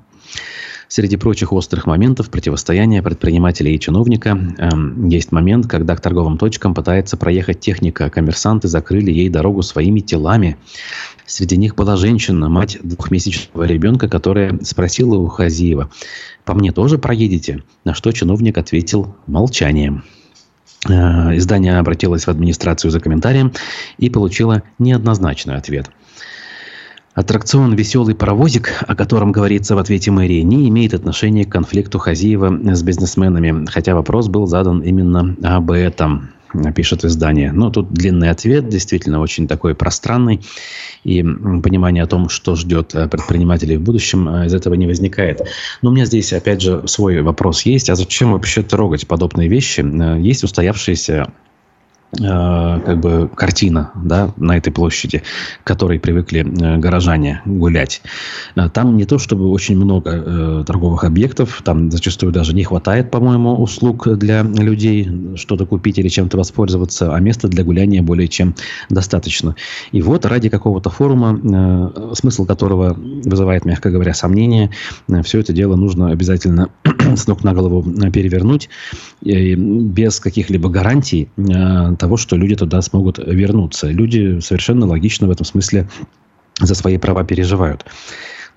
Среди 0.88 1.18
прочих 1.18 1.52
острых 1.52 1.88
моментов 1.88 2.30
противостояния 2.30 3.02
предпринимателя 3.02 3.72
и 3.72 3.80
чиновника 3.80 4.38
э, 4.58 4.70
есть 5.10 5.32
момент, 5.32 5.68
когда 5.68 5.96
к 5.96 6.02
торговым 6.02 6.38
точкам 6.38 6.74
пытается 6.74 7.18
проехать 7.18 7.60
техника. 7.60 8.10
Коммерсанты 8.10 8.68
закрыли 8.68 9.12
ей 9.12 9.30
дорогу 9.30 9.64
своими 9.64 10.00
телами. 10.00 10.58
Среди 11.26 11.58
них 11.58 11.76
была 11.76 11.98
женщина, 11.98 12.50
мать 12.50 12.78
двухмесячного 12.84 13.64
ребенка, 13.64 14.08
которая 14.08 14.60
спросила 14.62 15.16
у 15.16 15.28
Хазиева, 15.28 15.90
«По 16.46 16.54
мне 16.54 16.72
тоже 16.72 17.00
проедете?» 17.00 17.64
На 17.84 17.96
что 17.96 18.12
чиновник 18.12 18.58
ответил 18.58 19.16
молчанием. 19.26 20.04
Э, 20.88 21.36
издание 21.36 21.80
обратилось 21.80 22.26
в 22.26 22.30
администрацию 22.30 22.92
за 22.92 23.00
комментарием 23.00 23.54
и 23.98 24.12
получило 24.12 24.62
неоднозначный 24.78 25.56
ответ– 25.56 25.90
Аттракцион 27.16 27.76
«Веселый 27.76 28.14
паровозик», 28.14 28.84
о 28.86 28.94
котором 28.94 29.32
говорится 29.32 29.74
в 29.74 29.78
ответе 29.78 30.12
мэрии, 30.12 30.42
не 30.42 30.68
имеет 30.68 30.94
отношения 30.94 31.46
к 31.46 31.50
конфликту 31.50 31.98
Хазиева 31.98 32.76
с 32.76 32.84
бизнесменами, 32.84 33.66
хотя 33.68 33.96
вопрос 33.96 34.28
был 34.28 34.48
задан 34.48 34.82
именно 34.82 35.34
об 35.42 35.72
этом, 35.72 36.32
пишет 36.76 37.06
издание. 37.06 37.54
Но 37.54 37.70
тут 37.70 37.94
длинный 37.94 38.30
ответ, 38.30 38.68
действительно 38.68 39.22
очень 39.22 39.48
такой 39.48 39.76
пространный, 39.76 40.42
и 41.06 41.24
понимание 41.24 42.04
о 42.04 42.08
том, 42.08 42.28
что 42.28 42.58
ждет 42.58 42.90
предпринимателей 42.90 43.78
в 43.78 43.82
будущем, 43.82 44.28
из 44.44 44.54
этого 44.54 44.74
не 44.74 44.86
возникает. 44.86 45.40
Но 45.82 45.92
у 45.92 45.94
меня 45.94 46.04
здесь, 46.04 46.34
опять 46.34 46.60
же, 46.60 46.86
свой 46.86 47.22
вопрос 47.22 47.62
есть. 47.62 47.90
А 47.90 47.96
зачем 47.96 48.34
вообще 48.34 48.62
трогать 48.62 49.08
подобные 49.08 49.48
вещи? 49.48 49.86
Есть 50.20 50.44
устоявшиеся 50.44 51.28
Э, 51.28 51.45
как 52.18 53.00
бы 53.00 53.30
картина 53.36 53.92
да, 53.96 54.32
на 54.38 54.58
этой 54.58 54.72
площади, 54.72 55.24
к 55.64 55.68
которой 55.68 56.00
привыкли 56.00 56.42
э, 56.42 56.78
горожане 56.78 57.42
гулять. 57.46 58.02
Э, 58.56 58.70
там 58.70 58.96
не 58.96 59.06
то 59.06 59.18
чтобы 59.18 59.50
очень 59.52 59.76
много 59.76 60.64
торговых 60.66 61.04
объектов, 61.04 61.62
там 61.64 61.92
зачастую 61.92 62.32
даже 62.32 62.54
не 62.54 62.64
хватает, 62.64 63.12
по-моему, 63.12 63.56
услуг 63.56 64.08
для 64.18 64.44
людей, 64.44 65.10
что-то 65.36 65.66
купить 65.66 65.98
или 66.00 66.08
чем-то 66.08 66.38
воспользоваться, 66.38 67.14
а 67.14 67.20
места 67.20 67.48
для 67.48 67.64
гуляния 67.64 68.02
более 68.02 68.28
чем 68.28 68.56
достаточно. 68.90 69.56
И 69.92 70.02
вот 70.02 70.26
ради 70.26 70.50
какого-то 70.50 70.90
форума, 70.90 72.14
смысл 72.14 72.46
которого 72.46 72.94
вызывает, 72.96 73.66
мягко 73.66 73.90
говоря, 73.90 74.14
сомнения, 74.14 74.72
все 75.24 75.40
это 75.40 75.54
дело 75.54 75.76
нужно 75.76 76.12
обязательно 76.12 76.70
с 77.16 77.28
ног 77.28 77.44
на 77.44 77.54
голову 77.54 77.84
перевернуть 78.12 78.70
без 79.22 80.20
каких-либо 80.20 80.70
гарантий 80.70 81.30
того, 81.96 82.18
что 82.18 82.36
люди 82.36 82.56
туда 82.56 82.82
смогут 82.82 83.18
вернуться. 83.20 83.88
Люди 83.88 84.40
совершенно 84.40 84.86
логично 84.86 85.28
в 85.28 85.32
этом 85.32 85.46
смысле 85.46 85.88
за 86.60 86.76
свои 86.76 86.98
права 86.98 87.24
переживают. 87.24 87.86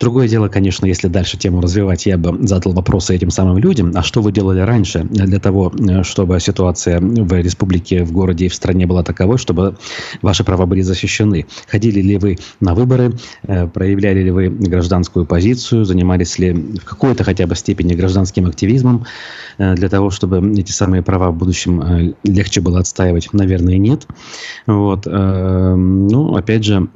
Другое 0.00 0.28
дело, 0.28 0.49
конечно, 0.49 0.87
если 0.87 1.09
дальше 1.09 1.37
тему 1.37 1.61
развивать, 1.61 2.07
я 2.07 2.17
бы 2.19 2.47
задал 2.47 2.73
вопросы 2.73 3.17
этим 3.17 3.31
самым 3.31 3.59
людям. 3.59 3.93
А 3.97 4.02
что 4.02 4.23
вы 4.23 4.31
делали 4.31 4.61
раньше 4.61 5.02
для 5.02 5.40
того, 5.40 5.73
чтобы 6.02 6.38
ситуация 6.38 7.00
в 7.00 7.33
республике, 7.40 8.05
в 8.05 8.12
городе 8.12 8.47
и 8.47 8.49
в 8.49 8.55
стране 8.55 8.87
была 8.87 9.02
таковой, 9.02 9.38
чтобы 9.38 9.76
ваши 10.23 10.45
права 10.45 10.67
были 10.67 10.83
защищены? 10.83 11.47
Ходили 11.67 12.00
ли 12.00 12.17
вы 12.17 12.38
на 12.61 12.75
выборы? 12.75 13.14
Э, 13.43 13.67
проявляли 13.67 14.23
ли 14.23 14.31
вы 14.31 14.49
гражданскую 14.49 15.26
позицию? 15.26 15.85
Занимались 15.85 16.38
ли 16.38 16.52
в 16.52 16.85
какой-то 16.85 17.25
хотя 17.25 17.47
бы 17.47 17.57
степени 17.57 17.95
гражданским 17.95 18.47
активизмом 18.47 19.05
э, 19.59 19.75
для 19.75 19.88
того, 19.88 20.11
чтобы 20.11 20.38
эти 20.59 20.71
самые 20.71 21.02
права 21.02 21.31
в 21.31 21.37
будущем 21.37 21.83
э, 21.83 22.14
легче 22.23 22.61
было 22.61 22.78
отстаивать? 22.78 23.33
Наверное, 23.33 23.78
нет. 23.78 24.07
Вот. 24.67 25.07
Ну, 25.07 26.35
опять 26.37 26.64
же, 26.64 26.88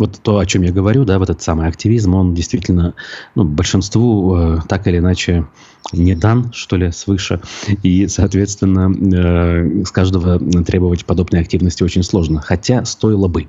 вот 0.00 0.18
то, 0.22 0.38
о 0.38 0.46
чем 0.46 0.62
я 0.62 0.72
говорю, 0.72 1.04
да, 1.04 1.18
вот 1.18 1.28
этот 1.28 1.42
самый 1.42 1.68
активизм, 1.68 2.14
он 2.14 2.34
действительно 2.34 2.94
ну, 3.34 3.44
большинству 3.44 4.34
э, 4.34 4.58
так 4.66 4.86
или 4.88 4.96
иначе 4.96 5.46
не 5.92 6.14
дан, 6.14 6.50
что 6.54 6.76
ли, 6.76 6.90
свыше. 6.90 7.42
И, 7.82 8.08
соответственно, 8.08 8.90
э, 8.90 9.84
с 9.84 9.90
каждого 9.90 10.38
требовать 10.64 11.04
подобной 11.04 11.42
активности 11.42 11.82
очень 11.82 12.02
сложно. 12.02 12.40
Хотя 12.40 12.86
стоило 12.86 13.28
бы. 13.28 13.48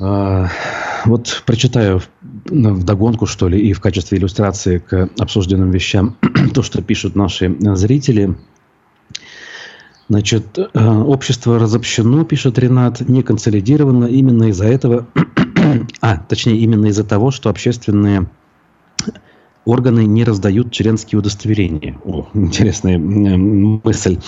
Э, 0.00 0.46
вот 1.04 1.42
прочитаю 1.44 2.00
в 2.46 2.84
догонку, 2.84 3.26
что 3.26 3.48
ли, 3.48 3.60
и 3.60 3.74
в 3.74 3.80
качестве 3.80 4.16
иллюстрации 4.16 4.78
к 4.78 5.10
обсужденным 5.18 5.70
вещам 5.70 6.16
то, 6.54 6.62
что 6.62 6.80
пишут 6.80 7.16
наши 7.16 7.54
зрители– 7.76 8.34
Значит, 10.10 10.58
э, 10.58 10.88
общество 11.02 11.60
разобщено, 11.60 12.24
пишет 12.24 12.58
Ренат, 12.58 13.00
не 13.00 13.22
консолидировано 13.22 14.06
именно 14.06 14.48
из-за 14.48 14.66
этого, 14.66 15.06
а, 16.00 16.16
точнее, 16.16 16.58
именно 16.58 16.86
из-за 16.86 17.04
того, 17.04 17.30
что 17.30 17.48
общественные 17.48 18.28
органы 19.64 20.06
не 20.06 20.24
раздают 20.24 20.72
членские 20.72 21.20
удостоверения. 21.20 21.96
О, 22.04 22.26
интересная 22.34 22.98
мысль. 22.98 24.18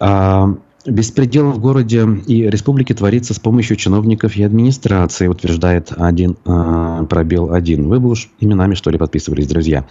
А, 0.00 0.56
Беспредел 0.86 1.50
в 1.50 1.58
городе 1.58 2.06
и 2.26 2.48
республике 2.48 2.94
творится 2.94 3.34
с 3.34 3.38
помощью 3.38 3.76
чиновников 3.76 4.36
и 4.36 4.42
администрации, 4.42 5.26
утверждает 5.26 5.92
один 5.96 6.36
э, 6.44 7.06
пробел 7.08 7.52
один. 7.52 7.88
Вы 7.88 7.98
бы 7.98 8.10
уж 8.10 8.28
именами, 8.38 8.74
что 8.74 8.90
ли, 8.90 8.98
подписывались, 8.98 9.46
друзья. 9.46 9.84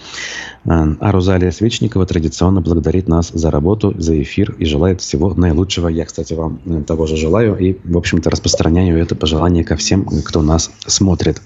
А, 0.65 0.87
а 0.99 1.11
Розалия 1.11 1.51
Свечникова 1.51 2.05
традиционно 2.05 2.61
благодарит 2.61 3.07
нас 3.07 3.29
за 3.33 3.51
работу, 3.51 3.93
за 3.97 4.21
эфир 4.21 4.55
и 4.57 4.65
желает 4.65 5.01
всего 5.01 5.33
наилучшего. 5.33 5.89
Я, 5.89 6.05
кстати, 6.05 6.33
вам 6.33 6.61
э, 6.65 6.81
того 6.83 7.07
же 7.07 7.17
желаю 7.17 7.57
и, 7.57 7.77
в 7.83 7.97
общем-то, 7.97 8.29
распространяю 8.29 8.97
это 8.97 9.15
пожелание 9.15 9.63
ко 9.63 9.75
всем, 9.75 10.05
кто 10.05 10.41
нас 10.41 10.71
смотрит. 10.85 11.41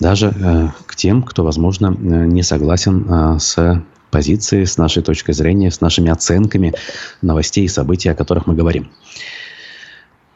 Даже 0.00 0.34
э, 0.34 0.68
к 0.86 0.96
тем, 0.96 1.22
кто, 1.22 1.44
возможно, 1.44 1.96
э, 1.96 2.26
не 2.26 2.42
согласен 2.42 3.06
э, 3.08 3.38
с 3.38 3.82
позиции, 4.14 4.62
с 4.62 4.78
нашей 4.78 5.02
точки 5.02 5.32
зрения, 5.32 5.72
с 5.72 5.80
нашими 5.80 6.08
оценками 6.08 6.72
новостей 7.20 7.64
и 7.64 7.68
событий, 7.68 8.08
о 8.10 8.14
которых 8.14 8.46
мы 8.46 8.54
говорим. 8.54 8.92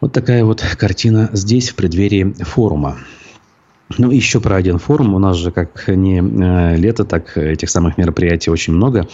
Вот 0.00 0.12
такая 0.12 0.44
вот 0.44 0.64
картина 0.76 1.30
здесь, 1.32 1.70
в 1.70 1.76
преддверии 1.76 2.34
форума. 2.40 2.98
Ну, 3.96 4.10
еще 4.10 4.40
про 4.40 4.56
один 4.56 4.78
форум. 4.78 5.14
У 5.14 5.18
нас 5.18 5.36
же 5.36 5.50
как 5.50 5.88
не 5.88 6.18
э, 6.18 6.76
лето, 6.76 7.04
так 7.04 7.38
этих 7.38 7.70
самых 7.70 7.96
мероприятий 7.96 8.50
очень 8.50 8.74
много. 8.74 9.08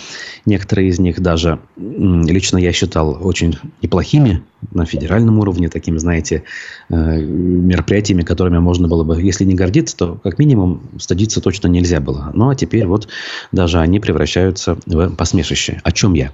Некоторые 0.47 0.89
из 0.89 0.99
них 0.99 1.21
даже 1.21 1.61
лично 1.77 2.59
я 2.59 2.73
считал 2.73 3.17
очень 3.21 3.57
неплохими 3.83 4.43
на 4.73 4.85
федеральном 4.85 5.39
уровне, 5.39 5.69
такими, 5.69 5.99
знаете, 5.99 6.43
э, 6.89 7.21
мероприятиями, 7.21 8.23
которыми 8.23 8.59
можно 8.59 8.89
было 8.89 9.05
бы, 9.05 9.23
если 9.23 9.45
не 9.45 9.55
гордиться, 9.55 9.97
то 9.97 10.15
как 10.25 10.41
минимум 10.41 10.83
стыдиться 10.99 11.41
точно 11.41 11.69
нельзя 11.69 12.01
было. 12.01 12.33
Ну, 12.35 12.49
а 12.49 12.57
теперь 12.57 12.87
вот 12.87 13.07
даже 13.53 13.79
они 13.79 14.01
превращаются 14.01 14.77
в 14.87 15.15
посмешище. 15.15 15.81
О 15.85 15.93
чем 15.93 16.15
я? 16.15 16.33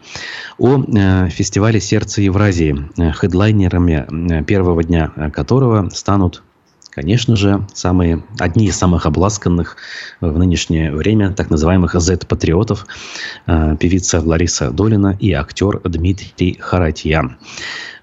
О 0.57 0.83
э, 0.83 1.29
фестивале 1.29 1.79
«Сердце 1.79 2.23
Евразии», 2.23 2.89
хедлайнерами 3.13 4.45
первого 4.45 4.83
дня 4.83 5.09
которого 5.33 5.91
станут 5.93 6.43
Конечно 6.91 7.37
же, 7.37 7.65
самые, 7.73 8.25
одни 8.39 8.67
из 8.67 8.77
самых 8.77 9.07
обласканных 9.07 9.77
в 10.21 10.37
нынешнее 10.37 10.93
время 10.93 11.33
так 11.33 11.49
называемых 11.49 11.95
Z-патриотов, 11.95 12.85
э, 13.47 13.77
певица 13.79 14.21
Лариса 14.21 14.71
Долина 14.73 15.17
и 15.21 15.33
актер 15.33 15.81
Дмитрий 15.85 16.59
Харатьян. 16.59 17.37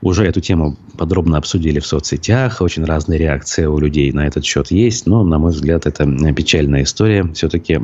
Уже 0.02 0.26
эту 0.26 0.40
тему 0.40 0.78
подробно 0.98 1.38
обсудили 1.38 1.80
в 1.80 1.86
соцсетях, 1.86 2.62
очень 2.62 2.86
разные 2.86 3.20
реакции 3.20 3.66
у 3.66 3.78
людей 3.78 4.12
на 4.14 4.26
этот 4.26 4.46
счет 4.46 4.72
есть, 4.72 5.06
но, 5.06 5.24
на 5.24 5.38
мой 5.38 5.52
взгляд, 5.52 5.86
это 5.86 6.06
печальная 6.34 6.84
история. 6.84 7.30
Все-таки 7.34 7.82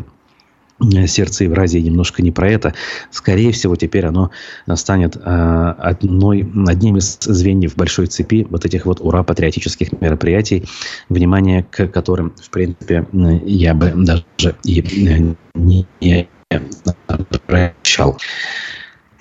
сердце 1.07 1.45
Евразии 1.45 1.79
немножко 1.79 2.21
не 2.21 2.31
про 2.31 2.49
это. 2.49 2.73
Скорее 3.11 3.51
всего, 3.51 3.75
теперь 3.75 4.05
оно 4.05 4.31
станет 4.75 5.15
э, 5.15 5.19
одной, 5.19 6.49
одним 6.67 6.97
из 6.97 7.17
звеньев 7.21 7.75
большой 7.75 8.07
цепи 8.07 8.47
вот 8.49 8.65
этих 8.65 8.85
вот 8.85 8.99
ура-патриотических 9.01 10.01
мероприятий, 10.01 10.65
внимание 11.09 11.63
к 11.63 11.87
которым, 11.87 12.33
в 12.41 12.49
принципе, 12.49 13.05
я 13.45 13.73
бы 13.73 13.93
даже 13.95 14.55
и 14.63 15.35
не 15.55 15.87
обращал. 17.07 18.17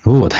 Вот. 0.05 0.33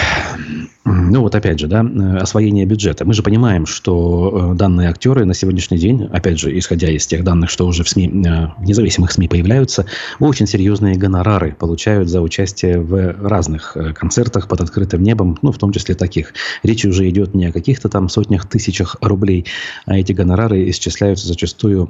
Ну 0.86 1.22
вот 1.22 1.34
опять 1.34 1.60
же, 1.60 1.68
да, 1.68 1.86
освоение 2.20 2.66
бюджета. 2.66 3.06
Мы 3.06 3.14
же 3.14 3.24
понимаем, 3.24 3.66
что 3.66 4.52
э, 4.52 4.58
данные 4.58 4.90
актеры 4.90 5.24
на 5.24 5.34
сегодняшний 5.34 5.78
день, 5.78 6.10
опять 6.12 6.38
же, 6.38 6.58
исходя 6.58 6.90
из 6.90 7.08
тех 7.08 7.24
данных, 7.24 7.50
что 7.50 7.66
уже 7.66 7.86
в 7.86 7.90
СМИ, 7.90 8.08
э, 8.26 8.48
в 8.58 8.64
независимых 8.64 9.14
СМИ 9.14 9.30
появляются, 9.30 9.86
очень 10.20 10.46
серьезные 10.46 10.96
гонорары 10.96 11.56
получают 11.58 12.10
за 12.10 12.20
участие 12.22 12.82
в 12.82 13.16
разных 13.22 13.78
э, 13.78 13.94
концертах 13.94 14.50
под 14.50 14.60
открытым 14.60 15.02
небом, 15.04 15.40
ну, 15.42 15.54
в 15.54 15.58
том 15.58 15.72
числе 15.72 15.96
таких. 15.96 16.34
Речь 16.64 16.84
уже 16.84 17.10
идет 17.10 17.34
не 17.34 17.46
о 17.46 17.54
каких-то 17.54 17.88
там 17.88 18.10
сотнях, 18.10 18.46
тысячах 18.46 18.98
рублей, 19.00 19.46
а 19.86 19.98
эти 19.98 20.12
гонорары 20.12 20.70
исчисляются 20.70 21.28
зачастую 21.28 21.90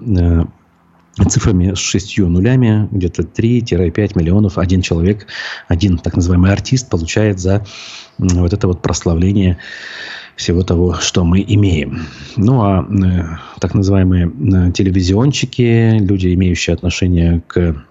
цифрами 1.30 1.74
с 1.74 1.80
шестью 1.80 2.28
нулями, 2.28 2.88
где-то 2.92 3.24
3-5 3.24 4.18
миллионов 4.18 4.58
один 4.58 4.82
человек, 4.82 5.28
один 5.68 5.98
так 5.98 6.16
называемый 6.16 6.52
артист 6.52 6.90
получает 6.90 7.40
за 7.40 7.66
вот 8.18 8.54
это 8.54 8.68
вот 8.68 8.82
прославление 8.82 9.58
всего 10.36 10.64
того, 10.64 10.96
что 10.96 11.24
мы 11.24 11.44
имеем. 11.48 12.08
Ну, 12.36 12.62
а 12.62 12.84
э, 12.84 13.38
так 13.60 13.76
называемые 13.76 14.26
э, 14.26 14.72
телевизионщики, 14.72 16.00
люди, 16.00 16.34
имеющие 16.34 16.74
отношение 16.74 17.44
к 17.48 17.86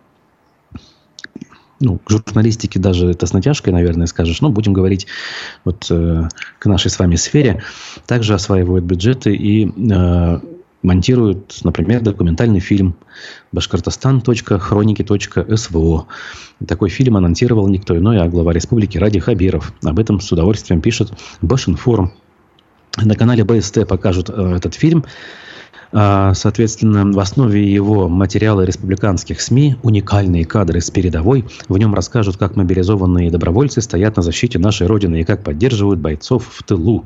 ну, 1.83 1.99
к 1.99 2.11
журналистике 2.11 2.79
даже 2.79 3.11
это 3.11 3.27
с 3.27 3.33
натяжкой, 3.33 3.73
наверное, 3.73 4.07
скажешь, 4.07 4.41
но 4.41 4.51
будем 4.51 4.73
говорить 4.73 5.07
вот 5.65 5.87
э, 5.91 6.29
к 6.59 6.67
нашей 6.67 6.91
с 6.91 6.99
вами 6.99 7.17
сфере, 7.17 7.63
также 8.07 8.35
осваивают 8.35 8.85
бюджеты 8.85 9.35
и 9.35 9.67
э, 9.67 10.41
монтируют, 10.83 11.61
например, 11.65 12.03
документальный 12.03 12.61
фильм 12.61 12.95
башкортостан.хроники.сво. 13.53 16.07
Такой 16.67 16.91
фильм 16.91 17.17
анонсировал 17.17 17.69
никто 17.69 17.97
иной, 17.97 18.21
а 18.21 18.29
глава 18.29 18.53
республики 18.53 18.99
Ради 18.99 19.21
Хабиров. 19.21 19.73
Об 19.83 19.99
этом 19.99 20.21
с 20.21 20.31
удовольствием 20.33 20.81
пишет 20.81 21.13
Башинформ. 21.41 22.13
На 22.97 23.15
канале 23.15 23.45
БСТ 23.45 23.87
покажут 23.89 24.29
э, 24.29 24.57
этот 24.57 24.75
фильм. 24.75 25.05
А, 25.95 26.33
соответственно, 26.35 27.11
в 27.11 27.19
основе 27.19 27.71
его 27.71 28.09
материалы 28.09 28.65
республиканских 28.65 29.41
СМИ, 29.41 29.77
уникальные 29.83 30.47
кадры 30.47 30.81
с 30.81 30.91
передовой. 30.91 31.45
В 31.69 31.77
нем 31.77 31.95
расскажут, 31.95 32.39
как 32.39 32.57
мобилизованные 32.57 33.31
добровольцы 33.31 33.83
стоят 33.83 34.17
на 34.17 34.23
защите 34.23 34.59
нашей 34.59 34.87
Родины 34.87 35.21
и 35.21 35.25
как 35.25 35.45
поддерживают 35.45 36.01
бойцов 36.01 36.47
в 36.51 36.63
тылу. 36.63 37.05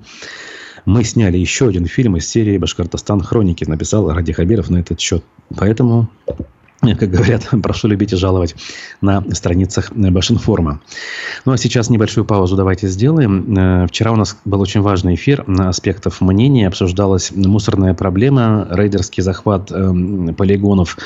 Мы 0.87 1.03
сняли 1.03 1.37
еще 1.37 1.67
один 1.69 1.87
фильм 1.87 2.17
из 2.17 2.29
серии 2.29 2.59
«Башкортостан. 2.59 3.21
Хроники», 3.21 3.65
написал 3.65 4.09
Ради 4.13 4.33
Хабиров 4.33 4.71
на 4.71 4.79
этот 4.79 5.01
счет. 5.01 5.25
Поэтому 5.57 6.09
как 6.95 7.11
говорят, 7.11 7.49
прошу 7.63 7.89
любить 7.89 8.13
и 8.13 8.17
жаловать 8.17 8.55
на 9.01 9.25
страницах 9.33 9.93
Башинформа. 9.93 10.81
Ну, 11.45 11.53
а 11.53 11.59
сейчас 11.59 11.91
небольшую 11.91 12.25
паузу 12.25 12.57
давайте 12.57 12.89
сделаем. 12.89 13.57
Э, 13.57 13.87
вчера 13.87 14.13
у 14.13 14.17
нас 14.17 14.37
был 14.45 14.61
очень 14.61 14.81
важный 14.81 15.15
эфир 15.15 15.45
на 15.47 15.69
аспектов 15.69 16.21
мнения. 16.21 16.69
Обсуждалась 16.69 17.33
мусорная 17.35 17.95
проблема, 17.95 18.69
рейдерский 18.71 19.23
захват 19.23 19.71
э, 19.71 20.33
полигонов, 20.37 20.97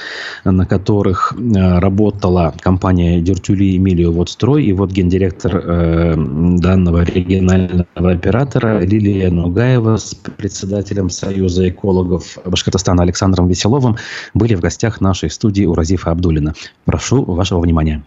на 0.45 0.67
которых 0.67 1.35
э, 1.37 1.79
работала 1.79 2.55
компания 2.61 3.21
Дюртюли 3.21 3.77
Эмилио 3.77 4.13
Водстрой. 4.13 4.65
И 4.65 4.73
вот 4.73 4.91
гендиректор 4.91 5.61
данного 5.61 7.03
регионального 7.03 7.87
оператора 7.95 8.81
Лилия 8.81 9.31
Нугаева 9.31 9.97
с 9.97 10.15
председателем 10.15 11.11
Союза 11.11 11.69
экологов 11.69 12.39
Башкортостана 12.45 13.03
Александром 13.03 13.49
Веселовым 13.49 13.97
были 14.35 14.55
в 14.55 14.61
гостях 14.61 15.01
нашей 15.01 15.31
студии 15.31 15.65
у 15.71 15.75
Разифа 15.75 16.11
Абдулина. 16.11 16.55
Прошу 16.85 17.25
вашего 17.25 17.61
внимания. 17.61 18.03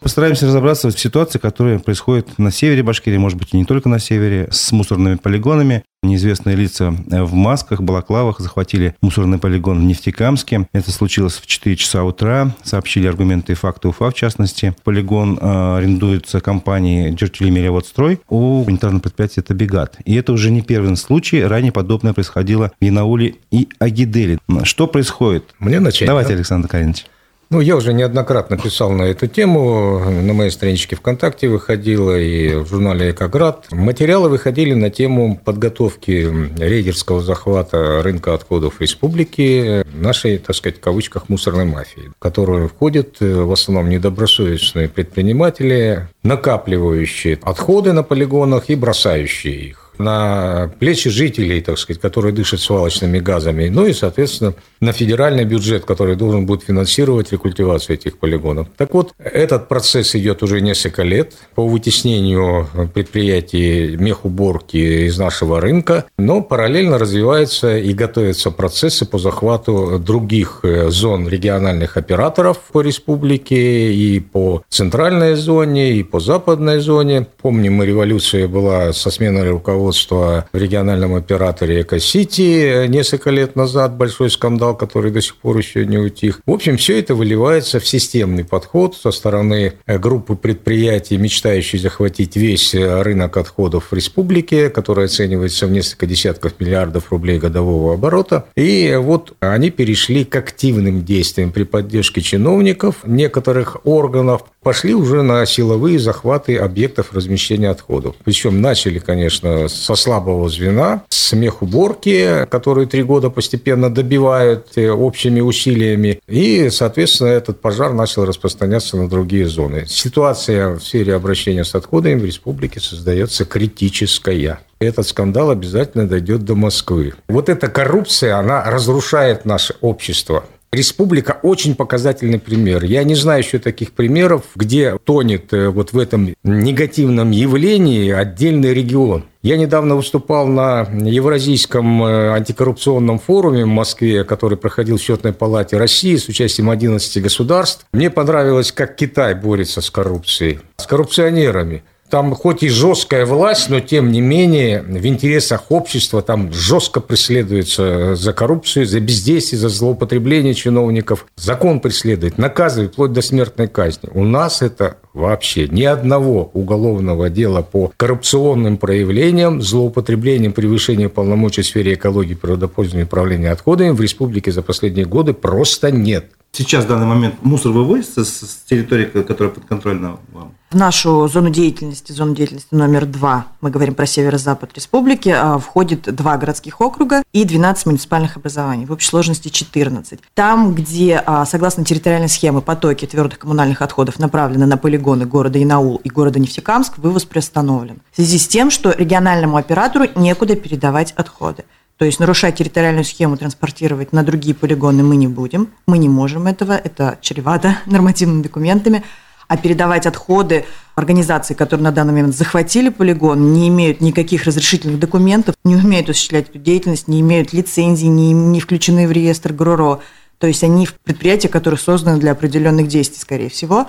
Постараемся 0.00 0.46
разобраться 0.46 0.90
в 0.90 0.98
ситуации, 0.98 1.38
которая 1.38 1.78
происходит 1.78 2.38
на 2.38 2.50
севере 2.50 2.82
Башкирии, 2.82 3.18
может 3.18 3.38
быть, 3.38 3.50
и 3.52 3.56
не 3.56 3.64
только 3.64 3.88
на 3.88 4.00
севере, 4.00 4.48
с 4.50 4.72
мусорными 4.72 5.14
полигонами. 5.14 5.84
Неизвестные 6.02 6.56
лица 6.56 6.92
в 7.06 7.32
масках, 7.32 7.80
балаклавах 7.80 8.40
захватили 8.40 8.96
мусорный 9.00 9.38
полигон 9.38 9.78
в 9.78 9.84
Нефтекамске. 9.84 10.66
Это 10.72 10.90
случилось 10.90 11.34
в 11.34 11.46
4 11.46 11.76
часа 11.76 12.02
утра. 12.02 12.50
Сообщили 12.64 13.06
аргументы 13.06 13.52
и 13.52 13.54
факты 13.54 13.86
УФА, 13.86 14.10
в 14.10 14.14
частности. 14.14 14.74
Полигон 14.82 15.38
э, 15.40 15.76
арендуется 15.76 16.40
компанией 16.40 17.14
Джертили 17.14 17.50
Мелеводстрой. 17.50 18.20
У 18.28 18.64
унитарного 18.64 19.02
предприятия 19.02 19.42
это 19.42 19.54
Бегат. 19.54 19.98
И 20.04 20.16
это 20.16 20.32
уже 20.32 20.50
не 20.50 20.62
первый 20.62 20.96
случай. 20.96 21.44
Ранее 21.44 21.70
подобное 21.70 22.12
происходило 22.12 22.72
в 22.80 22.84
Янауле 22.84 23.36
и 23.52 23.68
Агиделе. 23.78 24.38
Что 24.64 24.88
происходит? 24.88 25.44
Мне 25.60 25.78
начать. 25.78 26.08
Давайте, 26.08 26.30
да? 26.30 26.34
Александр 26.34 26.66
Каринович. 26.66 27.06
Ну, 27.52 27.60
я 27.60 27.76
уже 27.76 27.92
неоднократно 27.92 28.56
писал 28.56 28.92
на 28.92 29.02
эту 29.02 29.26
тему, 29.26 29.98
на 29.98 30.32
моей 30.32 30.50
страничке 30.50 30.96
ВКонтакте 30.96 31.48
выходила 31.48 32.18
и 32.18 32.54
в 32.54 32.66
журнале 32.66 33.10
«Экоград». 33.10 33.66
Материалы 33.70 34.30
выходили 34.30 34.72
на 34.72 34.88
тему 34.88 35.38
подготовки 35.44 36.32
рейдерского 36.58 37.20
захвата 37.20 38.02
рынка 38.02 38.32
отходов 38.32 38.80
республики 38.80 39.84
нашей, 39.94 40.38
так 40.38 40.56
сказать, 40.56 40.78
в 40.78 40.80
кавычках, 40.80 41.28
мусорной 41.28 41.66
мафии, 41.66 42.10
в 42.16 42.22
которую 42.22 42.70
входят 42.70 43.20
э, 43.20 43.42
в 43.42 43.52
основном 43.52 43.90
недобросовестные 43.90 44.88
предприниматели, 44.88 46.08
накапливающие 46.22 47.38
отходы 47.42 47.92
на 47.92 48.02
полигонах 48.02 48.70
и 48.70 48.76
бросающие 48.76 49.56
их 49.56 49.81
на 49.98 50.70
плечи 50.78 51.10
жителей, 51.10 51.60
так 51.60 51.78
сказать, 51.78 52.00
которые 52.00 52.32
дышат 52.32 52.60
свалочными 52.60 53.18
газами, 53.18 53.68
ну 53.68 53.86
и, 53.86 53.92
соответственно, 53.92 54.54
на 54.80 54.92
федеральный 54.92 55.44
бюджет, 55.44 55.84
который 55.84 56.16
должен 56.16 56.46
будет 56.46 56.64
финансировать 56.64 57.32
рекультивацию 57.32 57.96
этих 57.96 58.18
полигонов. 58.18 58.68
Так 58.76 58.94
вот, 58.94 59.14
этот 59.18 59.68
процесс 59.68 60.14
идет 60.14 60.42
уже 60.42 60.60
несколько 60.60 61.02
лет 61.02 61.34
по 61.54 61.66
вытеснению 61.66 62.68
предприятий 62.94 63.96
мехуборки 63.96 65.06
из 65.06 65.18
нашего 65.18 65.60
рынка, 65.60 66.06
но 66.18 66.42
параллельно 66.42 66.98
развиваются 66.98 67.76
и 67.76 67.92
готовятся 67.92 68.50
процессы 68.50 69.04
по 69.04 69.18
захвату 69.18 69.98
других 69.98 70.60
э, 70.62 70.88
зон 70.90 71.28
региональных 71.28 71.96
операторов 71.96 72.58
по 72.72 72.80
республике 72.80 73.92
и 73.92 74.20
по 74.20 74.62
центральной 74.68 75.34
зоне, 75.34 75.92
и 75.92 76.02
по 76.02 76.20
западной 76.20 76.80
зоне. 76.80 77.26
Помним, 77.40 77.74
мы 77.74 77.86
революция 77.86 78.48
была 78.48 78.92
со 78.92 79.10
сменой 79.10 79.50
руководства 79.50 79.81
руководства 79.82 80.46
в 80.52 80.56
региональном 80.56 81.14
операторе 81.14 81.82
Эко-Сити 81.82 82.86
несколько 82.86 83.30
лет 83.30 83.56
назад, 83.56 83.96
большой 83.96 84.30
скандал, 84.30 84.76
который 84.76 85.10
до 85.10 85.20
сих 85.20 85.36
пор 85.36 85.58
еще 85.58 85.84
не 85.86 85.98
утих. 85.98 86.40
В 86.46 86.52
общем, 86.52 86.76
все 86.76 86.98
это 86.98 87.14
выливается 87.14 87.80
в 87.80 87.86
системный 87.86 88.44
подход 88.44 88.96
со 88.96 89.10
стороны 89.10 89.74
группы 89.86 90.36
предприятий, 90.36 91.16
мечтающей 91.16 91.78
захватить 91.78 92.36
весь 92.36 92.74
рынок 92.74 93.36
отходов 93.36 93.88
в 93.90 93.94
республике, 93.94 94.70
который 94.70 95.06
оценивается 95.06 95.66
в 95.66 95.72
несколько 95.72 96.06
десятков 96.06 96.52
миллиардов 96.60 97.10
рублей 97.10 97.38
годового 97.38 97.94
оборота. 97.94 98.46
И 98.54 98.96
вот 99.00 99.34
они 99.40 99.70
перешли 99.70 100.24
к 100.24 100.36
активным 100.36 101.04
действиям 101.04 101.50
при 101.50 101.64
поддержке 101.64 102.20
чиновников 102.20 102.96
некоторых 103.04 103.84
органов, 103.84 104.44
пошли 104.62 104.94
уже 104.94 105.22
на 105.22 105.44
силовые 105.44 105.98
захваты 105.98 106.56
объектов 106.56 107.12
размещения 107.12 107.70
отходов. 107.70 108.14
Причем 108.24 108.60
начали, 108.60 109.00
конечно, 109.00 109.68
со 109.72 109.94
слабого 109.94 110.48
звена, 110.48 111.02
с 111.08 111.32
мехуборки, 111.32 112.46
которые 112.50 112.86
три 112.86 113.02
года 113.02 113.30
постепенно 113.30 113.92
добивают 113.92 114.72
э, 114.76 114.90
общими 114.90 115.40
усилиями. 115.40 116.20
И, 116.26 116.70
соответственно, 116.70 117.28
этот 117.28 117.60
пожар 117.60 117.92
начал 117.92 118.24
распространяться 118.24 118.96
на 118.96 119.08
другие 119.08 119.46
зоны. 119.46 119.84
Ситуация 119.86 120.74
в 120.74 120.80
сфере 120.80 121.14
обращения 121.14 121.64
с 121.64 121.74
отходами 121.74 122.18
в 122.18 122.24
республике 122.24 122.80
создается 122.80 123.44
критическая 123.44 124.58
этот 124.80 125.06
скандал 125.06 125.50
обязательно 125.50 126.08
дойдет 126.08 126.44
до 126.44 126.54
Москвы. 126.54 127.14
Вот 127.28 127.48
эта 127.48 127.68
коррупция, 127.68 128.36
она 128.36 128.64
разрушает 128.64 129.44
наше 129.44 129.74
общество. 129.80 130.44
Республика 130.74 131.38
очень 131.42 131.74
показательный 131.74 132.38
пример. 132.38 132.82
Я 132.84 133.04
не 133.04 133.14
знаю 133.14 133.42
еще 133.42 133.58
таких 133.58 133.92
примеров, 133.92 134.44
где 134.56 134.96
тонет 135.04 135.52
э, 135.52 135.68
вот 135.68 135.92
в 135.92 135.98
этом 135.98 136.34
негативном 136.44 137.30
явлении 137.30 138.10
отдельный 138.10 138.72
регион. 138.72 139.26
Я 139.42 139.58
недавно 139.58 139.96
выступал 139.96 140.46
на 140.46 140.88
Евразийском 140.90 142.02
э, 142.02 142.30
антикоррупционном 142.30 143.18
форуме 143.18 143.66
в 143.66 143.68
Москве, 143.68 144.24
который 144.24 144.56
проходил 144.56 144.96
в 144.96 145.02
Счетной 145.02 145.34
палате 145.34 145.76
России 145.76 146.16
с 146.16 146.26
участием 146.28 146.70
11 146.70 147.22
государств. 147.22 147.84
Мне 147.92 148.08
понравилось, 148.08 148.72
как 148.72 148.96
Китай 148.96 149.34
борется 149.34 149.82
с 149.82 149.90
коррупцией, 149.90 150.60
с 150.78 150.86
коррупционерами 150.86 151.82
там 152.12 152.34
хоть 152.34 152.62
и 152.62 152.68
жесткая 152.68 153.24
власть, 153.24 153.70
но 153.70 153.80
тем 153.80 154.12
не 154.12 154.20
менее 154.20 154.82
в 154.82 155.06
интересах 155.06 155.70
общества 155.70 156.20
там 156.20 156.52
жестко 156.52 157.00
преследуется 157.00 158.16
за 158.16 158.34
коррупцию, 158.34 158.84
за 158.84 159.00
бездействие, 159.00 159.58
за 159.58 159.70
злоупотребление 159.70 160.52
чиновников. 160.52 161.24
Закон 161.36 161.80
преследует, 161.80 162.36
наказывает 162.36 162.92
вплоть 162.92 163.14
до 163.14 163.22
смертной 163.22 163.66
казни. 163.66 164.10
У 164.12 164.24
нас 164.24 164.60
это 164.60 164.98
вообще 165.14 165.68
ни 165.68 165.82
одного 165.82 166.50
уголовного 166.52 167.30
дела 167.30 167.62
по 167.62 167.92
коррупционным 167.96 168.76
проявлениям, 168.76 169.60
злоупотреблениям, 169.60 170.52
превышению 170.52 171.10
полномочий 171.10 171.62
в 171.62 171.66
сфере 171.66 171.94
экологии, 171.94 172.34
природопользования 172.34 173.04
и 173.04 173.06
управления 173.06 173.50
отходами 173.50 173.90
в 173.90 174.00
республике 174.00 174.52
за 174.52 174.62
последние 174.62 175.04
годы 175.04 175.32
просто 175.32 175.90
нет. 175.90 176.30
Сейчас 176.54 176.84
в 176.84 176.88
данный 176.88 177.06
момент 177.06 177.36
мусор 177.40 177.72
вывозится 177.72 178.26
с 178.26 178.62
территории, 178.68 179.06
которая 179.06 179.54
подконтрольна 179.54 180.18
вам? 180.32 180.54
В 180.70 180.76
нашу 180.76 181.26
зону 181.26 181.48
деятельности, 181.48 182.12
зону 182.12 182.34
деятельности 182.34 182.68
номер 182.72 183.06
два, 183.06 183.46
мы 183.62 183.70
говорим 183.70 183.94
про 183.94 184.04
северо-запад 184.04 184.70
республики, 184.74 185.30
а, 185.30 185.58
входит 185.58 186.14
два 186.14 186.36
городских 186.36 186.82
округа 186.82 187.21
и 187.32 187.44
12 187.44 187.86
муниципальных 187.86 188.36
образований, 188.36 188.84
в 188.84 188.92
общей 188.92 189.08
сложности 189.08 189.48
14. 189.48 190.20
Там, 190.34 190.74
где, 190.74 191.22
а, 191.24 191.46
согласно 191.46 191.84
территориальной 191.84 192.28
схеме, 192.28 192.60
потоки 192.60 193.06
твердых 193.06 193.38
коммунальных 193.38 193.80
отходов 193.82 194.18
направлены 194.18 194.66
на 194.66 194.76
полигоны 194.76 195.24
города 195.24 195.62
Инаул 195.62 195.96
и 195.96 196.10
города 196.10 196.38
Нефтекамск, 196.38 196.98
вывоз 196.98 197.24
приостановлен. 197.24 198.02
В 198.12 198.16
связи 198.16 198.38
с 198.38 198.46
тем, 198.46 198.70
что 198.70 198.92
региональному 198.92 199.56
оператору 199.56 200.06
некуда 200.14 200.56
передавать 200.56 201.12
отходы. 201.12 201.64
То 201.96 202.04
есть 202.04 202.20
нарушать 202.20 202.56
территориальную 202.56 203.04
схему, 203.04 203.36
транспортировать 203.36 204.12
на 204.12 204.24
другие 204.24 204.54
полигоны 204.54 205.02
мы 205.02 205.16
не 205.16 205.28
будем. 205.28 205.68
Мы 205.86 205.98
не 205.98 206.08
можем 206.08 206.46
этого, 206.46 206.72
это 206.72 207.18
чревато 207.20 207.78
нормативными 207.86 208.42
документами 208.42 209.04
а 209.48 209.56
передавать 209.56 210.06
отходы 210.06 210.64
организации, 210.94 211.54
которые 211.54 211.84
на 211.84 211.92
данный 211.92 212.12
момент 212.12 212.36
захватили 212.36 212.88
полигон, 212.88 213.52
не 213.52 213.68
имеют 213.68 214.00
никаких 214.00 214.44
разрешительных 214.44 214.98
документов, 214.98 215.54
не 215.64 215.76
умеют 215.76 216.10
осуществлять 216.10 216.48
эту 216.50 216.58
деятельность, 216.58 217.08
не 217.08 217.20
имеют 217.20 217.52
лицензий, 217.52 218.08
не, 218.08 218.32
не 218.32 218.60
включены 218.60 219.06
в 219.08 219.12
реестр 219.12 219.52
ГРОРО. 219.52 220.00
То 220.38 220.46
есть 220.46 220.64
они 220.64 220.86
в 220.86 220.94
предприятия, 220.94 221.48
которые 221.48 221.78
созданы 221.78 222.18
для 222.18 222.32
определенных 222.32 222.88
действий, 222.88 223.20
скорее 223.20 223.48
всего. 223.48 223.86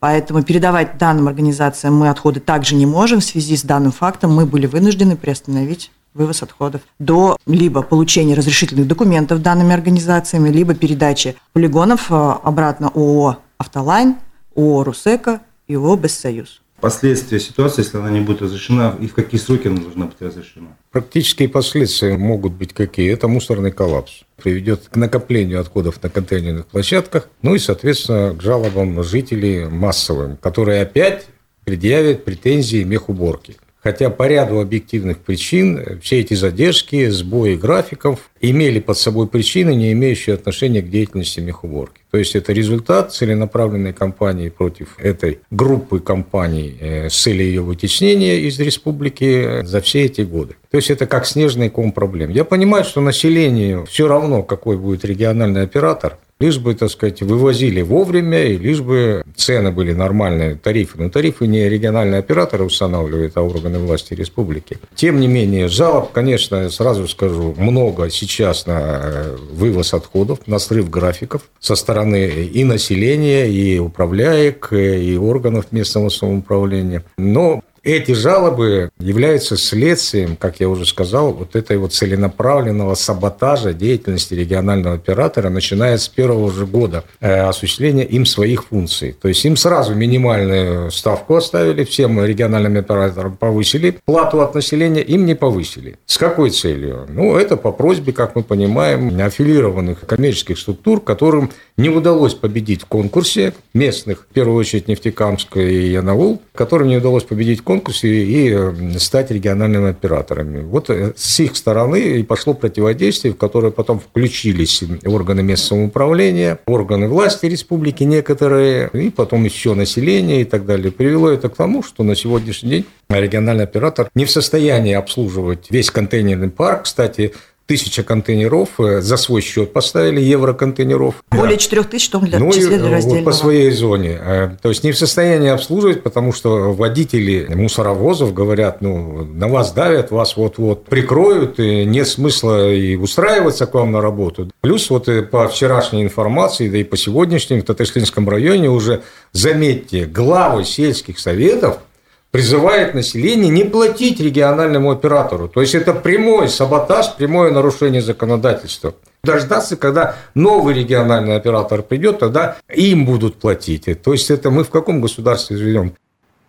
Поэтому 0.00 0.42
передавать 0.44 0.96
данным 0.96 1.26
организациям 1.26 1.96
мы 1.96 2.08
отходы 2.08 2.38
также 2.38 2.76
не 2.76 2.86
можем. 2.86 3.20
В 3.20 3.24
связи 3.24 3.56
с 3.56 3.62
данным 3.62 3.90
фактом 3.90 4.32
мы 4.32 4.46
были 4.46 4.66
вынуждены 4.66 5.16
приостановить 5.16 5.90
вывоз 6.14 6.42
отходов 6.42 6.82
до 6.98 7.36
либо 7.46 7.82
получения 7.82 8.34
разрешительных 8.34 8.86
документов 8.86 9.42
данными 9.42 9.72
организациями, 9.74 10.50
либо 10.50 10.74
передачи 10.74 11.36
полигонов 11.52 12.10
э, 12.10 12.14
обратно 12.14 12.88
ООО 12.94 13.38
«Автолайн» 13.58 14.16
ООО 14.58 14.82
«Русэко» 14.82 15.40
и 15.68 15.76
ООО 15.76 15.96
«Бессоюз». 15.96 16.62
Последствия 16.80 17.38
ситуации, 17.38 17.82
если 17.82 17.96
она 17.96 18.10
не 18.10 18.20
будет 18.20 18.42
разрешена, 18.42 18.96
и 19.00 19.06
в 19.06 19.14
какие 19.14 19.40
сроки 19.40 19.68
она 19.68 19.80
должна 19.80 20.06
быть 20.06 20.16
разрешена? 20.20 20.76
Практические 20.90 21.48
последствия 21.48 22.16
могут 22.16 22.54
быть 22.54 22.72
какие? 22.72 23.12
Это 23.12 23.28
мусорный 23.28 23.70
коллапс. 23.70 24.22
Приведет 24.36 24.88
к 24.88 24.96
накоплению 24.96 25.60
отходов 25.60 26.02
на 26.02 26.10
контейнерных 26.10 26.66
площадках, 26.66 27.28
ну 27.42 27.54
и, 27.54 27.58
соответственно, 27.58 28.34
к 28.34 28.42
жалобам 28.42 29.02
жителей 29.04 29.66
массовым, 29.66 30.36
которые 30.36 30.82
опять 30.82 31.26
предъявят 31.64 32.24
претензии 32.24 32.82
мехуборки. 32.82 33.56
Хотя 33.80 34.10
по 34.10 34.26
ряду 34.26 34.60
объективных 34.60 35.18
причин 35.18 36.00
все 36.02 36.18
эти 36.18 36.34
задержки, 36.34 37.08
сбои 37.10 37.54
графиков 37.54 38.30
имели 38.40 38.80
под 38.80 38.98
собой 38.98 39.28
причины, 39.28 39.74
не 39.74 39.92
имеющие 39.92 40.34
отношения 40.34 40.82
к 40.82 40.90
деятельности 40.90 41.38
мехуборки. 41.38 41.97
То 42.10 42.18
есть 42.18 42.34
это 42.34 42.52
результат 42.52 43.12
целенаправленной 43.12 43.92
кампании 43.92 44.48
против 44.48 44.98
этой 44.98 45.40
группы 45.50 46.00
компаний 46.00 46.76
э, 46.80 47.08
с 47.10 47.22
целью 47.22 47.46
ее 47.46 47.60
вытеснения 47.60 48.36
из 48.40 48.58
республики 48.58 49.64
за 49.64 49.80
все 49.80 50.04
эти 50.04 50.22
годы. 50.22 50.56
То 50.70 50.78
есть 50.78 50.90
это 50.90 51.06
как 51.06 51.26
снежный 51.26 51.68
ком 51.68 51.92
проблем. 51.92 52.30
Я 52.30 52.44
понимаю, 52.44 52.84
что 52.84 53.00
населению 53.00 53.84
все 53.86 54.08
равно, 54.08 54.42
какой 54.42 54.78
будет 54.78 55.04
региональный 55.04 55.62
оператор, 55.62 56.18
лишь 56.40 56.58
бы, 56.58 56.74
так 56.74 56.90
сказать, 56.90 57.22
вывозили 57.22 57.82
вовремя, 57.82 58.44
и 58.44 58.56
лишь 58.56 58.80
бы 58.80 59.24
цены 59.34 59.72
были 59.72 59.92
нормальные, 59.92 60.54
тарифы. 60.54 60.98
Но 60.98 61.10
тарифы 61.10 61.46
не 61.46 61.68
региональные 61.68 62.20
операторы 62.20 62.64
устанавливают, 62.64 63.36
а 63.36 63.42
органы 63.42 63.78
власти 63.78 64.14
республики. 64.14 64.78
Тем 64.94 65.20
не 65.20 65.26
менее, 65.26 65.68
жалоб, 65.68 66.12
конечно, 66.12 66.70
сразу 66.70 67.08
скажу, 67.08 67.54
много 67.58 68.10
сейчас 68.10 68.66
на 68.66 69.00
э, 69.02 69.36
вывоз 69.52 69.94
отходов, 69.94 70.46
на 70.46 70.58
срыв 70.58 70.90
графиков 70.90 71.42
со 71.58 71.74
стороны 71.74 72.26
и 72.26 72.64
населения, 72.64 73.46
и 73.46 73.78
управляек, 73.78 74.72
и 74.72 75.16
органов 75.16 75.72
местного 75.72 76.08
самоуправления. 76.08 77.04
Но 77.16 77.62
эти 77.82 78.12
жалобы 78.12 78.90
являются 78.98 79.56
следствием, 79.56 80.36
как 80.36 80.60
я 80.60 80.68
уже 80.68 80.86
сказал, 80.86 81.32
вот 81.32 81.56
этой 81.56 81.78
вот 81.78 81.92
целенаправленного 81.92 82.94
саботажа 82.94 83.72
деятельности 83.72 84.34
регионального 84.34 84.96
оператора, 84.96 85.48
начиная 85.48 85.98
с 85.98 86.08
первого 86.08 86.50
же 86.52 86.66
года 86.66 87.04
э, 87.20 87.40
осуществления 87.40 88.04
им 88.04 88.26
своих 88.26 88.66
функций. 88.66 89.16
То 89.20 89.28
есть 89.28 89.44
им 89.44 89.56
сразу 89.56 89.94
минимальную 89.94 90.90
ставку 90.90 91.36
оставили, 91.36 91.84
всем 91.84 92.24
региональным 92.24 92.76
операторам 92.76 93.36
повысили, 93.36 93.98
плату 94.04 94.40
от 94.40 94.54
населения 94.54 95.02
им 95.02 95.26
не 95.26 95.34
повысили. 95.34 95.98
С 96.06 96.18
какой 96.18 96.50
целью? 96.50 97.06
Ну, 97.08 97.36
это 97.36 97.56
по 97.56 97.72
просьбе, 97.72 98.12
как 98.12 98.34
мы 98.34 98.42
понимаем, 98.42 99.18
аффилированных 99.20 100.00
коммерческих 100.06 100.58
структур, 100.58 101.00
которым 101.00 101.50
не 101.78 101.88
удалось 101.88 102.34
победить 102.34 102.82
в 102.82 102.86
конкурсе 102.86 103.54
местных, 103.72 104.26
в 104.28 104.34
первую 104.34 104.58
очередь 104.58 104.88
Нефтекамска 104.88 105.60
и 105.60 105.90
Янаул, 105.90 106.42
которым 106.54 106.88
не 106.88 106.98
удалось 106.98 107.22
победить 107.22 107.60
в 107.60 107.62
конкурсе 107.62 108.08
и 108.08 108.52
э, 108.52 108.98
стать 108.98 109.30
региональными 109.30 109.90
операторами. 109.90 110.62
Вот 110.62 110.90
э, 110.90 111.14
с 111.16 111.40
их 111.40 111.56
стороны 111.56 112.18
и 112.18 112.22
пошло 112.24 112.52
противодействие, 112.52 113.32
в 113.32 113.36
которое 113.36 113.70
потом 113.70 114.00
включились 114.00 114.82
органы 115.06 115.42
местного 115.42 115.78
самоуправления, 115.78 116.58
органы 116.66 117.08
власти 117.08 117.46
республики 117.46 118.02
некоторые, 118.02 118.90
и 118.92 119.10
потом 119.10 119.44
еще 119.44 119.74
население 119.74 120.42
и 120.42 120.44
так 120.44 120.66
далее. 120.66 120.90
Привело 120.90 121.30
это 121.30 121.48
к 121.48 121.56
тому, 121.56 121.82
что 121.82 122.02
на 122.02 122.16
сегодняшний 122.16 122.70
день 122.70 122.86
региональный 123.08 123.64
оператор 123.64 124.10
не 124.14 124.24
в 124.24 124.30
состоянии 124.30 124.94
обслуживать 124.94 125.70
весь 125.70 125.90
контейнерный 125.90 126.50
парк. 126.50 126.84
Кстати, 126.84 127.34
тысяча 127.68 128.02
контейнеров 128.02 128.80
э, 128.80 129.02
за 129.02 129.18
свой 129.18 129.42
счет 129.42 129.74
поставили, 129.74 130.20
евроконтейнеров. 130.22 131.16
Более 131.30 131.58
четырех 131.58 131.90
тысяч, 131.90 132.08
в 132.08 132.12
том 132.12 132.24
для 132.24 132.38
ну, 132.38 132.50
числе 132.50 132.78
для 132.78 132.90
раздельного. 132.90 133.18
Вот 133.18 133.24
по 133.26 133.32
своей 133.32 133.70
зоне. 133.70 134.18
Э, 134.18 134.50
то 134.60 134.70
есть 134.70 134.82
не 134.84 134.92
в 134.92 134.98
состоянии 134.98 135.50
обслуживать, 135.50 136.02
потому 136.02 136.32
что 136.32 136.72
водители 136.72 137.46
мусоровозов 137.54 138.32
говорят, 138.32 138.80
ну, 138.80 139.22
на 139.24 139.48
вас 139.48 139.72
давят, 139.72 140.10
вас 140.10 140.36
вот-вот 140.38 140.86
прикроют, 140.86 141.60
и 141.60 141.84
нет 141.84 142.08
смысла 142.08 142.72
и 142.72 142.96
устраиваться 142.96 143.66
к 143.66 143.74
вам 143.74 143.92
на 143.92 144.00
работу. 144.00 144.50
Плюс 144.62 144.88
вот 144.88 145.06
э, 145.08 145.22
по 145.22 145.46
вчерашней 145.46 146.02
информации, 146.02 146.70
да 146.70 146.78
и 146.78 146.84
по 146.84 146.96
сегодняшней 146.96 147.60
в 147.60 147.64
Татарстанском 147.64 148.26
районе 148.30 148.70
уже, 148.70 149.02
заметьте, 149.32 150.06
главы 150.06 150.64
сельских 150.64 151.18
советов 151.18 151.80
призывает 152.30 152.94
население 152.94 153.50
не 153.50 153.64
платить 153.64 154.20
региональному 154.20 154.90
оператору. 154.90 155.48
То 155.48 155.60
есть 155.60 155.74
это 155.74 155.92
прямой 155.92 156.48
саботаж, 156.48 157.14
прямое 157.16 157.50
нарушение 157.50 158.02
законодательства. 158.02 158.94
Дождаться, 159.24 159.76
когда 159.76 160.16
новый 160.34 160.74
региональный 160.74 161.36
оператор 161.36 161.82
придет, 161.82 162.20
тогда 162.20 162.56
им 162.72 163.04
будут 163.04 163.36
платить. 163.36 163.88
То 164.02 164.12
есть 164.12 164.30
это 164.30 164.50
мы 164.50 164.64
в 164.64 164.70
каком 164.70 165.00
государстве 165.00 165.56
живем? 165.56 165.94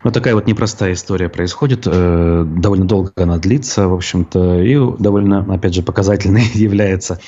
Вот 0.02 0.14
такая 0.14 0.34
вот 0.34 0.48
непростая 0.48 0.94
история 0.94 1.28
происходит. 1.28 1.84
Э, 1.86 2.46
довольно 2.48 2.86
долго 2.86 3.12
она 3.18 3.38
длится, 3.38 3.88
в 3.88 3.94
общем-то, 3.94 4.62
и 4.62 4.78
довольно, 4.98 5.54
опять 5.54 5.74
же, 5.74 5.82
показательной 5.82 6.46
является 6.54 7.20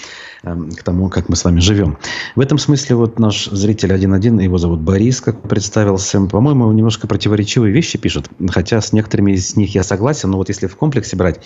Эм, 0.44 0.72
к 0.72 0.82
тому, 0.82 1.08
как 1.10 1.30
мы 1.30 1.36
с 1.36 1.44
вами 1.44 1.60
живем. 1.60 2.00
В 2.36 2.40
этом 2.40 2.58
смысле 2.58 2.96
вот 2.96 3.20
наш 3.20 3.46
зритель 3.46 3.92
1.1, 3.92 4.42
его 4.42 4.58
зовут 4.58 4.80
Борис, 4.80 5.22
как 5.22 5.40
представился, 5.48 6.20
по-моему, 6.22 6.72
немножко 6.72 7.06
противоречивые 7.06 7.72
вещи 7.72 8.00
пишет, 8.00 8.28
хотя 8.50 8.82
с 8.82 8.92
некоторыми 8.92 9.34
из 9.34 9.56
них 9.56 9.76
я 9.76 9.84
согласен, 9.84 10.32
но 10.32 10.38
вот 10.38 10.50
если 10.50 10.66
в 10.66 10.76
комплексе 10.76 11.16
брать, 11.16 11.42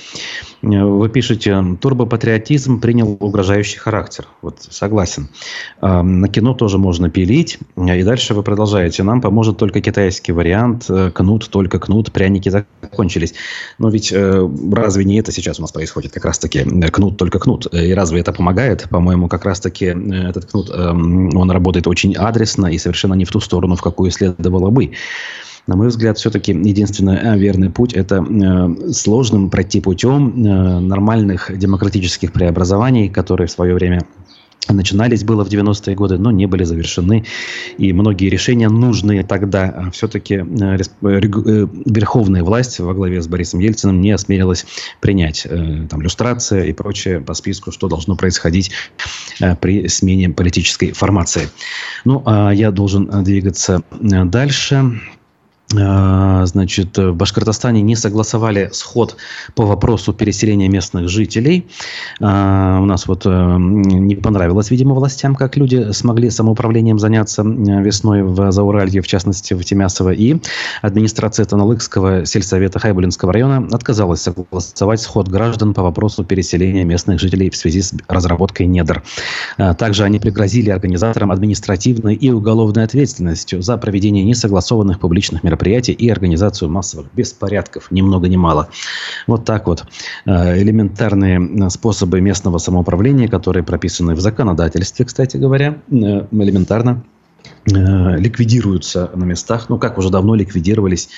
э, 0.61 0.67
вы 0.67 1.09
пишете, 1.09 1.61
турбопатриотизм 1.81 2.79
принял 2.79 3.17
угрожающий 3.19 3.79
характер. 3.79 4.27
Вот 4.41 4.59
согласен. 4.69 5.27
Эм, 5.81 6.21
на 6.21 6.29
кино 6.29 6.53
тоже 6.53 6.77
можно 6.77 7.09
пилить, 7.09 7.59
и 7.75 8.03
дальше 8.03 8.33
вы 8.33 8.43
продолжаете. 8.43 9.03
Нам 9.03 9.19
поможет 9.19 9.57
только 9.57 9.81
китайский 9.81 10.31
вариант, 10.31 10.85
э, 10.87 11.11
кнут, 11.15 11.49
только 11.49 11.79
кнут, 11.79 12.11
пряники 12.11 12.49
закончились. 12.49 13.33
Но 13.79 13.89
ведь 13.89 14.11
э, 14.11 14.49
разве 14.71 15.05
не 15.05 15.19
это 15.19 15.31
сейчас 15.31 15.59
у 15.59 15.61
нас 15.61 15.71
происходит? 15.71 16.11
Как 16.11 16.25
раз-таки 16.25 16.63
кнут, 16.91 17.17
только 17.17 17.39
кнут. 17.39 17.73
И 17.73 17.93
разве 17.93 18.19
это 18.19 18.31
помогает? 18.31 18.85
по-моему, 18.89 19.27
как 19.27 19.45
раз-таки 19.45 19.85
э, 19.85 20.29
этот 20.29 20.45
кнут, 20.45 20.69
эм, 20.69 21.35
он 21.35 21.51
работает 21.51 21.87
очень 21.87 22.15
адресно 22.15 22.67
и 22.67 22.77
совершенно 22.77 23.13
не 23.13 23.25
в 23.25 23.31
ту 23.31 23.39
сторону, 23.39 23.75
в 23.75 23.81
какую 23.81 24.11
следовало 24.11 24.69
бы. 24.69 24.91
На 25.67 25.75
мой 25.75 25.87
взгляд, 25.87 26.17
все-таки 26.17 26.51
единственный 26.51 27.17
э, 27.17 27.37
верный 27.37 27.69
путь– 27.69 27.93
это 27.93 28.23
э, 28.23 28.91
сложным 28.91 29.49
пройти 29.49 29.81
путем 29.81 30.33
нормальных 30.87 31.57
демократических 31.57 32.31
преобразований, 32.31 33.09
которые 33.09 33.47
в 33.47 33.51
свое 33.51 33.73
время 33.73 34.01
начинались 34.69 35.23
было 35.23 35.43
в 35.43 35.49
90-е 35.49 35.95
годы, 35.95 36.17
но 36.17 36.31
не 36.31 36.45
были 36.45 36.63
завершены. 36.63 37.25
И 37.77 37.93
многие 37.93 38.29
решения 38.29 38.69
нужные 38.69 39.23
тогда 39.23 39.65
а 39.75 39.91
все-таки 39.91 40.35
э, 40.35 40.43
э, 40.43 40.79
верховная 41.01 42.43
власть 42.43 42.79
во 42.79 42.93
главе 42.93 43.21
с 43.21 43.27
Борисом 43.27 43.59
Ельциным 43.59 44.01
не 44.01 44.11
осмелилась 44.11 44.65
принять. 45.01 45.45
Э, 45.45 45.87
там 45.89 46.01
люстрация 46.01 46.65
и 46.65 46.73
прочее 46.73 47.21
по 47.21 47.33
списку, 47.33 47.71
что 47.71 47.87
должно 47.87 48.15
происходить 48.15 48.71
при 49.61 49.87
смене 49.87 50.29
политической 50.29 50.91
формации. 50.91 51.49
Ну, 52.05 52.23
а 52.25 52.51
я 52.51 52.71
должен 52.71 53.23
двигаться 53.23 53.83
дальше. 53.99 54.99
А, 55.81 56.45
значит, 56.45 56.97
в 56.97 57.13
Башкортостане 57.13 57.81
не 57.81 57.95
согласовали 57.95 58.69
сход 58.71 59.17
по 59.55 59.65
вопросу 59.65 60.13
переселения 60.13 60.67
местных 60.67 61.09
жителей. 61.09 61.67
А, 62.21 62.79
у 62.81 62.85
нас 62.85 63.07
вот 63.07 63.25
э, 63.25 63.57
не 63.59 64.15
понравилось, 64.15 64.71
видимо, 64.71 64.95
властям, 64.95 65.35
как 65.35 65.57
люди 65.57 65.91
смогли 65.91 66.29
самоуправлением 66.29 66.99
заняться 66.99 67.41
э, 67.41 67.45
весной 67.81 68.23
в 68.23 68.51
Зауралье, 68.51 69.01
в 69.01 69.07
частности, 69.07 69.53
в 69.53 69.63
Тимясово. 69.63 70.11
И 70.11 70.37
администрация 70.81 71.45
Таналыкского 71.45 72.25
сельсовета 72.25 72.79
Хайбулинского 72.79 73.33
района 73.33 73.67
отказалась 73.71 74.21
согласовать 74.21 75.01
сход 75.01 75.27
граждан 75.27 75.73
по 75.73 75.81
вопросу 75.81 76.23
переселения 76.23 76.83
местных 76.83 77.19
жителей 77.19 77.49
в 77.49 77.55
связи 77.55 77.81
с 77.81 77.93
разработкой 78.07 78.67
недр. 78.67 79.03
А, 79.57 79.73
также 79.73 80.03
они 80.03 80.19
пригрозили 80.19 80.69
организаторам 80.69 81.31
административной 81.31 82.15
и 82.15 82.31
уголовной 82.31 82.83
ответственностью 82.83 83.61
за 83.61 83.77
проведение 83.77 84.23
несогласованных 84.23 84.99
публичных 84.99 85.43
мероприятий 85.43 85.64
мероприятий 85.65 85.93
и 85.93 86.09
организацию 86.09 86.69
массовых 86.69 87.07
беспорядков, 87.13 87.91
ни 87.91 88.01
много 88.01 88.27
ни 88.27 88.37
мало. 88.37 88.69
Вот 89.27 89.45
так 89.45 89.67
вот. 89.67 89.85
Э, 90.25 90.61
элементарные 90.61 91.39
э, 91.39 91.69
способы 91.69 92.21
местного 92.21 92.59
самоуправления, 92.59 93.27
которые 93.27 93.63
прописаны 93.63 94.15
в 94.15 94.19
законодательстве, 94.19 95.05
кстати 95.05 95.37
говоря, 95.37 95.77
э, 95.89 95.93
элементарно 96.31 97.03
ликвидируются 97.65 99.09
на 99.15 99.23
местах, 99.23 99.69
ну, 99.69 99.77
как 99.77 99.97
уже 99.97 100.09
давно 100.09 100.35
ликвидировались 100.35 101.09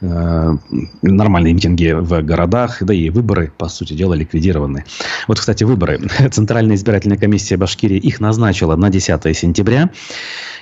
э, 0.00 0.56
нормальные 1.02 1.54
митинги 1.54 1.92
в 1.92 2.22
городах, 2.22 2.78
да 2.80 2.94
и 2.94 3.10
выборы, 3.10 3.52
по 3.56 3.68
сути 3.68 3.94
дела, 3.94 4.14
ликвидированы. 4.14 4.84
Вот, 5.26 5.40
кстати, 5.40 5.64
выборы. 5.64 6.00
Центральная 6.30 6.76
избирательная 6.76 7.18
комиссия 7.18 7.56
Башкирии 7.56 7.98
их 7.98 8.20
назначила 8.20 8.76
на 8.76 8.90
10 8.90 9.36
сентября. 9.36 9.90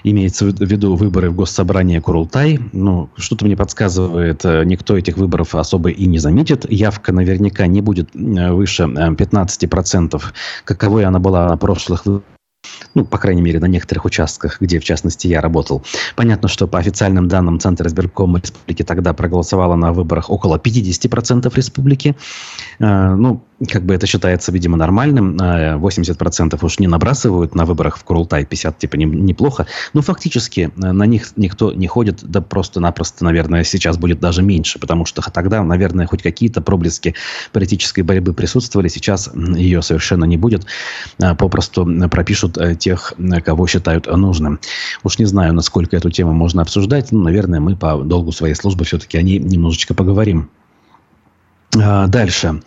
Имеется 0.02 0.46
в 0.46 0.60
виду 0.60 0.96
выборы 0.96 1.30
в 1.30 1.34
Госсобрание 1.34 2.00
Курултай. 2.00 2.58
Ну, 2.72 3.08
что-то 3.16 3.44
мне 3.44 3.56
подсказывает, 3.56 4.44
э, 4.44 4.64
никто 4.64 4.96
этих 4.96 5.16
выборов 5.16 5.54
особо 5.54 5.90
и 5.90 6.06
не 6.06 6.18
заметит. 6.18 6.70
Явка 6.70 7.12
наверняка 7.12 7.66
не 7.66 7.80
будет 7.80 8.14
э, 8.14 8.52
выше 8.52 8.82
15%, 8.84 10.16
э, 10.16 10.20
каковой 10.64 11.04
она 11.04 11.18
была 11.18 11.48
на 11.48 11.56
прошлых 11.56 12.06
выборах 12.06 12.33
ну, 12.94 13.04
по 13.04 13.18
крайней 13.18 13.42
мере, 13.42 13.60
на 13.60 13.66
некоторых 13.66 14.04
участках, 14.04 14.60
где, 14.60 14.78
в 14.78 14.84
частности, 14.84 15.26
я 15.26 15.40
работал. 15.40 15.82
Понятно, 16.16 16.48
что 16.48 16.66
по 16.66 16.78
официальным 16.78 17.28
данным 17.28 17.60
Центра 17.60 17.88
избиркома 17.88 18.40
республики 18.40 18.82
тогда 18.82 19.12
проголосовало 19.12 19.74
на 19.74 19.92
выборах 19.92 20.30
около 20.30 20.56
50% 20.56 21.52
республики. 21.54 22.16
Ну, 22.78 23.42
как 23.68 23.84
бы 23.84 23.94
это 23.94 24.06
считается, 24.06 24.50
видимо, 24.52 24.76
нормальным. 24.76 25.36
80% 25.36 26.58
уж 26.60 26.78
не 26.78 26.86
набрасывают 26.86 27.54
на 27.54 27.64
выборах 27.64 27.96
в 27.96 28.04
Курултай, 28.04 28.44
50 28.44 28.78
типа 28.78 28.96
не, 28.96 29.04
неплохо. 29.04 29.66
Но 29.92 30.02
фактически 30.02 30.72
на 30.76 31.06
них 31.06 31.32
никто 31.36 31.72
не 31.72 31.86
ходит, 31.86 32.20
да 32.22 32.40
просто-напросто, 32.40 33.24
наверное, 33.24 33.64
сейчас 33.64 33.96
будет 33.96 34.20
даже 34.20 34.42
меньше, 34.42 34.78
потому 34.78 35.04
что 35.04 35.22
тогда, 35.22 35.62
наверное, 35.62 36.06
хоть 36.06 36.22
какие-то 36.22 36.60
проблески 36.60 37.14
политической 37.52 38.02
борьбы 38.02 38.32
присутствовали, 38.32 38.88
сейчас 38.88 39.30
ее 39.34 39.82
совершенно 39.82 40.24
не 40.24 40.36
будет. 40.36 40.66
Попросту 41.18 41.86
пропишут 42.10 42.58
тех, 42.78 43.14
кого 43.44 43.66
считают 43.66 44.06
нужным. 44.06 44.58
Уж 45.04 45.18
не 45.18 45.26
знаю, 45.26 45.54
насколько 45.54 45.96
эту 45.96 46.10
тему 46.10 46.32
можно 46.32 46.62
обсуждать, 46.62 47.12
но, 47.12 47.20
наверное, 47.20 47.60
мы 47.60 47.76
по 47.76 47.96
долгу 47.98 48.32
своей 48.32 48.54
службы 48.54 48.84
все-таки 48.84 49.16
о 49.16 49.22
ней 49.22 49.38
немножечко 49.38 49.94
поговорим. 49.94 50.50
А, 51.76 52.06
дальше. 52.06 52.62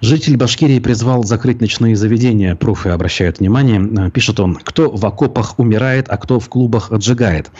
Житель 0.00 0.36
Башкирии 0.36 0.78
призвал 0.78 1.24
закрыть 1.24 1.60
ночные 1.60 1.96
заведения. 1.96 2.54
Пруфы 2.54 2.90
обращают 2.90 3.40
внимание. 3.40 4.10
Пишет 4.10 4.38
он, 4.38 4.54
кто 4.54 4.90
в 4.90 5.04
окопах 5.04 5.58
умирает, 5.58 6.06
а 6.08 6.16
кто 6.18 6.38
в 6.38 6.48
клубах 6.48 6.92
отжигает. 6.92 7.50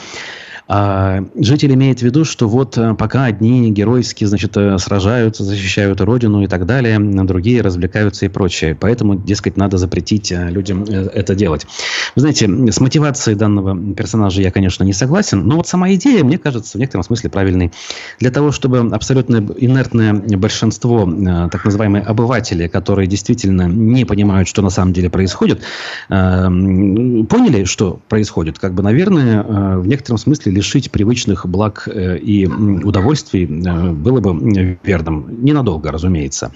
А 0.70 1.24
житель 1.35 1.72
имеет 1.72 2.00
в 2.00 2.02
виду, 2.02 2.26
что 2.26 2.46
вот 2.46 2.76
э, 2.76 2.94
пока 2.94 3.24
одни 3.24 3.70
геройски, 3.70 4.26
значит, 4.26 4.54
э, 4.59 4.76
сражаются, 4.76 5.42
защищают 5.42 6.02
родину 6.02 6.42
и 6.42 6.46
так 6.46 6.66
далее, 6.66 6.98
другие 6.98 7.62
развлекаются 7.62 8.26
и 8.26 8.28
прочее. 8.28 8.76
Поэтому, 8.78 9.14
дескать, 9.14 9.57
надо 9.57 9.78
запретить 9.78 10.31
э, 10.31 10.50
людям 10.50 10.83
это 10.85 11.35
делать. 11.35 11.66
Вы 12.14 12.20
знаете, 12.20 12.46
с 12.70 12.81
мотивацией 12.81 13.35
данного 13.35 13.94
персонажа 13.94 14.42
я, 14.42 14.50
конечно, 14.50 14.85
не 14.85 14.92
согласен, 14.92 15.46
но 15.48 15.57
вот 15.57 15.66
сама 15.66 15.90
идея, 15.94 16.22
мне 16.22 16.37
кажется, 16.37 16.76
в 16.76 16.81
некотором 16.81 17.02
смысле 17.02 17.31
правильной. 17.31 17.72
Для 18.20 18.31
того, 18.31 18.52
чтобы 18.52 18.81
абсолютно 18.94 19.37
инертное 19.57 20.12
большинство, 20.12 21.11
так 21.50 21.64
называемые 21.64 22.02
обыватели, 22.02 22.68
которые 22.68 23.07
действительно 23.07 23.62
не 23.62 24.04
понимают, 24.04 24.48
что 24.48 24.61
на 24.61 24.70
самом 24.70 24.92
деле 24.92 25.09
происходит, 25.09 25.62
поняли, 26.09 27.64
что 27.64 28.00
происходит, 28.09 28.59
как 28.59 28.74
бы, 28.74 28.83
наверное, 28.83 29.78
в 29.78 29.87
некотором 29.87 30.18
смысле 30.18 30.57
лишить 30.58 30.90
привычных 30.90 31.46
благ 31.46 31.88
э, 31.88 32.18
и 32.18 32.46
удовольствий 32.46 33.44
э, 33.44 33.92
было 33.92 34.20
бы 34.20 34.78
верным. 34.82 35.44
Ненадолго, 35.44 35.92
разумеется. 35.92 36.50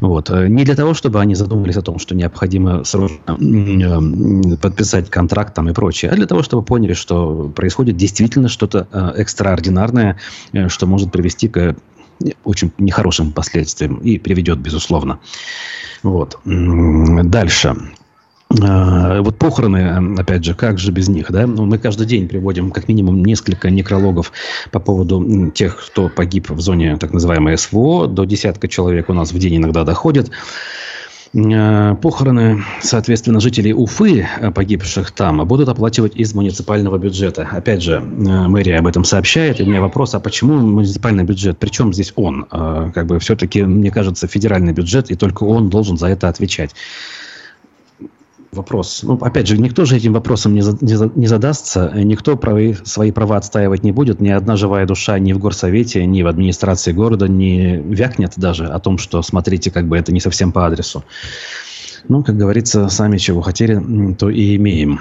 Вот. 0.00 0.30
Э, 0.30 0.48
не 0.48 0.64
для 0.64 0.74
того, 0.74 0.94
чтобы 0.94 1.20
они 1.20 1.34
задумались 1.34 1.76
о 1.76 1.82
том, 1.82 1.98
что 1.98 2.14
необходимо 2.14 2.84
срочно 2.84 3.38
подписать 4.60 5.10
контракт 5.10 5.54
там 5.54 5.68
и 5.68 5.72
прочее, 5.72 6.10
а 6.10 6.16
для 6.16 6.26
того, 6.26 6.42
чтобы 6.42 6.62
поняли, 6.64 6.94
что 6.94 7.52
происходит 7.54 7.96
действительно 7.96 8.48
что-то 8.48 8.88
экстраординарное, 9.16 10.18
что 10.68 10.86
может 10.86 11.12
привести 11.12 11.48
к 11.48 11.76
очень 12.44 12.72
нехорошим 12.78 13.32
последствиям 13.32 13.96
и 13.96 14.18
приведет, 14.18 14.58
безусловно. 14.58 15.20
Вот. 16.02 16.38
Дальше. 16.44 17.76
А, 18.62 19.20
вот 19.22 19.38
похороны, 19.38 20.18
опять 20.18 20.44
же, 20.44 20.54
как 20.54 20.78
же 20.78 20.92
без 20.92 21.08
них, 21.08 21.30
да? 21.32 21.46
Ну, 21.46 21.66
мы 21.66 21.78
каждый 21.78 22.06
день 22.06 22.28
приводим 22.28 22.70
как 22.70 22.88
минимум 22.88 23.24
несколько 23.24 23.70
некрологов 23.70 24.32
по 24.70 24.78
поводу 24.78 25.50
тех, 25.50 25.84
кто 25.84 26.08
погиб 26.08 26.50
в 26.50 26.60
зоне 26.60 26.96
так 26.96 27.12
называемой 27.12 27.58
СВО. 27.58 28.06
До 28.06 28.24
десятка 28.24 28.68
человек 28.68 29.08
у 29.08 29.12
нас 29.14 29.32
в 29.32 29.38
день 29.38 29.56
иногда 29.56 29.82
доходит. 29.82 30.30
А, 31.34 31.96
похороны, 31.96 32.62
соответственно, 32.80 33.40
жителей 33.40 33.74
Уфы, 33.74 34.28
а, 34.40 34.52
погибших 34.52 35.10
там, 35.10 35.44
будут 35.46 35.68
оплачивать 35.68 36.14
из 36.14 36.32
муниципального 36.32 36.98
бюджета. 36.98 37.48
Опять 37.50 37.82
же, 37.82 37.98
мэрия 38.00 38.78
об 38.78 38.86
этом 38.86 39.02
сообщает. 39.02 39.58
И 39.58 39.64
у 39.64 39.66
меня 39.66 39.80
вопрос, 39.80 40.14
а 40.14 40.20
почему 40.20 40.56
муниципальный 40.58 41.24
бюджет? 41.24 41.58
Причем 41.58 41.92
здесь 41.92 42.12
он? 42.14 42.44
Как 42.44 43.06
бы 43.06 43.18
все-таки, 43.18 43.64
мне 43.64 43.90
кажется, 43.90 44.28
федеральный 44.28 44.72
бюджет, 44.72 45.10
и 45.10 45.16
только 45.16 45.42
он 45.42 45.68
должен 45.68 45.98
за 45.98 46.06
это 46.06 46.28
отвечать 46.28 46.76
вопрос. 48.56 49.00
Ну, 49.02 49.14
опять 49.20 49.46
же, 49.46 49.58
никто 49.58 49.84
же 49.84 49.96
этим 49.96 50.12
вопросом 50.12 50.54
не, 50.54 50.62
за, 50.62 50.76
не, 50.80 50.94
за, 50.94 51.10
не 51.14 51.26
задастся, 51.26 51.92
никто 51.94 52.36
правы, 52.36 52.76
свои 52.84 53.12
права 53.12 53.36
отстаивать 53.36 53.84
не 53.84 53.92
будет, 53.92 54.20
ни 54.20 54.28
одна 54.28 54.56
живая 54.56 54.86
душа 54.86 55.18
ни 55.18 55.32
в 55.32 55.38
горсовете, 55.38 56.04
ни 56.04 56.22
в 56.22 56.26
администрации 56.26 56.92
города 56.92 57.28
не 57.28 57.76
вякнет 57.76 58.32
даже 58.36 58.66
о 58.66 58.78
том, 58.78 58.98
что, 58.98 59.22
смотрите, 59.22 59.70
как 59.70 59.86
бы 59.86 59.96
это 59.96 60.12
не 60.12 60.20
совсем 60.20 60.52
по 60.52 60.66
адресу. 60.66 61.04
Ну, 62.08 62.22
как 62.22 62.36
говорится, 62.36 62.88
сами 62.88 63.18
чего 63.18 63.40
хотели, 63.42 64.14
то 64.14 64.30
и 64.30 64.56
имеем. 64.56 65.00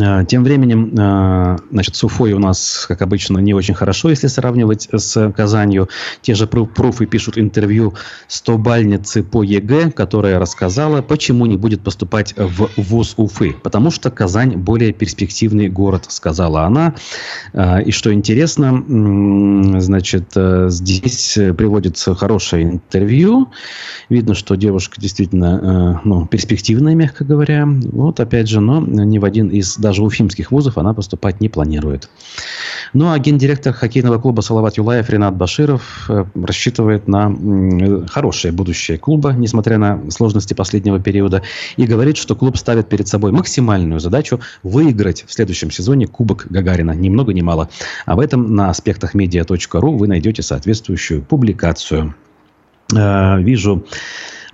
А, 0.00 0.24
тем 0.24 0.44
временем, 0.44 0.94
а, 0.98 1.56
значит, 1.70 1.96
с 1.96 2.04
Уфой 2.04 2.32
у 2.32 2.38
нас, 2.38 2.86
как 2.88 3.02
обычно, 3.02 3.38
не 3.38 3.54
очень 3.54 3.74
хорошо, 3.74 4.10
если 4.10 4.26
сравнивать 4.26 4.88
с 4.92 5.32
Казанью. 5.32 5.88
Те 6.22 6.34
же 6.34 6.46
пруфы 6.46 7.06
пишут 7.06 7.38
интервью 7.38 7.94
100-бальницы 8.28 9.22
по 9.22 9.42
ЕГЭ, 9.42 9.90
которая 9.90 10.38
рассказала, 10.38 11.02
почему 11.02 11.46
не 11.46 11.56
будет 11.56 11.82
поступать 11.82 12.34
в 12.36 12.70
ВУЗ 12.76 13.14
Уфы. 13.16 13.54
Потому 13.62 13.90
что 13.90 14.10
Казань 14.10 14.56
более 14.56 14.92
перспективный 14.92 15.68
город, 15.68 16.06
сказала 16.08 16.62
она. 16.62 16.94
А, 17.52 17.80
и 17.80 17.90
что 17.90 18.12
интересно, 18.12 18.84
значит, 19.80 20.32
э, 20.36 20.66
здесь 20.70 21.38
приводится 21.56 22.14
хорошее 22.14 22.64
интервью. 22.64 23.50
Видно, 24.08 24.34
что 24.34 24.54
девушка 24.54 25.00
действительно 25.00 25.98
э, 26.02 26.08
ну, 26.08 26.26
перспективная, 26.26 26.94
мягко 26.94 27.24
говоря. 27.24 27.66
Вот, 27.66 28.20
опять 28.20 28.48
же, 28.48 28.60
но 28.60 28.80
ни 28.80 29.18
в 29.18 29.24
один 29.24 29.48
из 29.48 29.76
даже 29.84 30.02
уфимских 30.02 30.50
вузов 30.50 30.78
она 30.78 30.94
поступать 30.94 31.42
не 31.42 31.50
планирует. 31.50 32.08
Ну 32.94 33.12
а 33.12 33.18
гендиректор 33.18 33.74
хоккейного 33.74 34.18
клуба 34.18 34.40
«Салават 34.40 34.78
Юлаев» 34.78 35.10
Ренат 35.10 35.36
Баширов 35.36 36.06
э, 36.08 36.24
рассчитывает 36.34 37.06
на 37.06 38.06
хорошее 38.08 38.52
будущее 38.52 38.96
клуба, 38.96 39.32
несмотря 39.32 39.76
на 39.76 40.10
сложности 40.10 40.54
последнего 40.54 40.98
периода, 40.98 41.42
и 41.76 41.86
говорит, 41.86 42.16
что 42.16 42.34
клуб 42.34 42.56
ставит 42.56 42.88
перед 42.88 43.06
собой 43.08 43.30
максимальную 43.32 44.00
задачу 44.00 44.40
выиграть 44.62 45.24
в 45.26 45.32
следующем 45.32 45.70
сезоне 45.70 46.06
Кубок 46.06 46.46
Гагарина. 46.48 46.92
Ни 46.92 47.10
много 47.10 47.34
ни 47.34 47.42
мало. 47.42 47.68
Об 48.06 48.20
этом 48.20 48.54
на 48.54 48.70
аспектах 48.70 49.12
медиа.ру 49.12 49.96
вы 49.98 50.08
найдете 50.08 50.42
соответствующую 50.42 51.20
публикацию. 51.22 52.14
Э, 52.96 53.38
вижу 53.38 53.84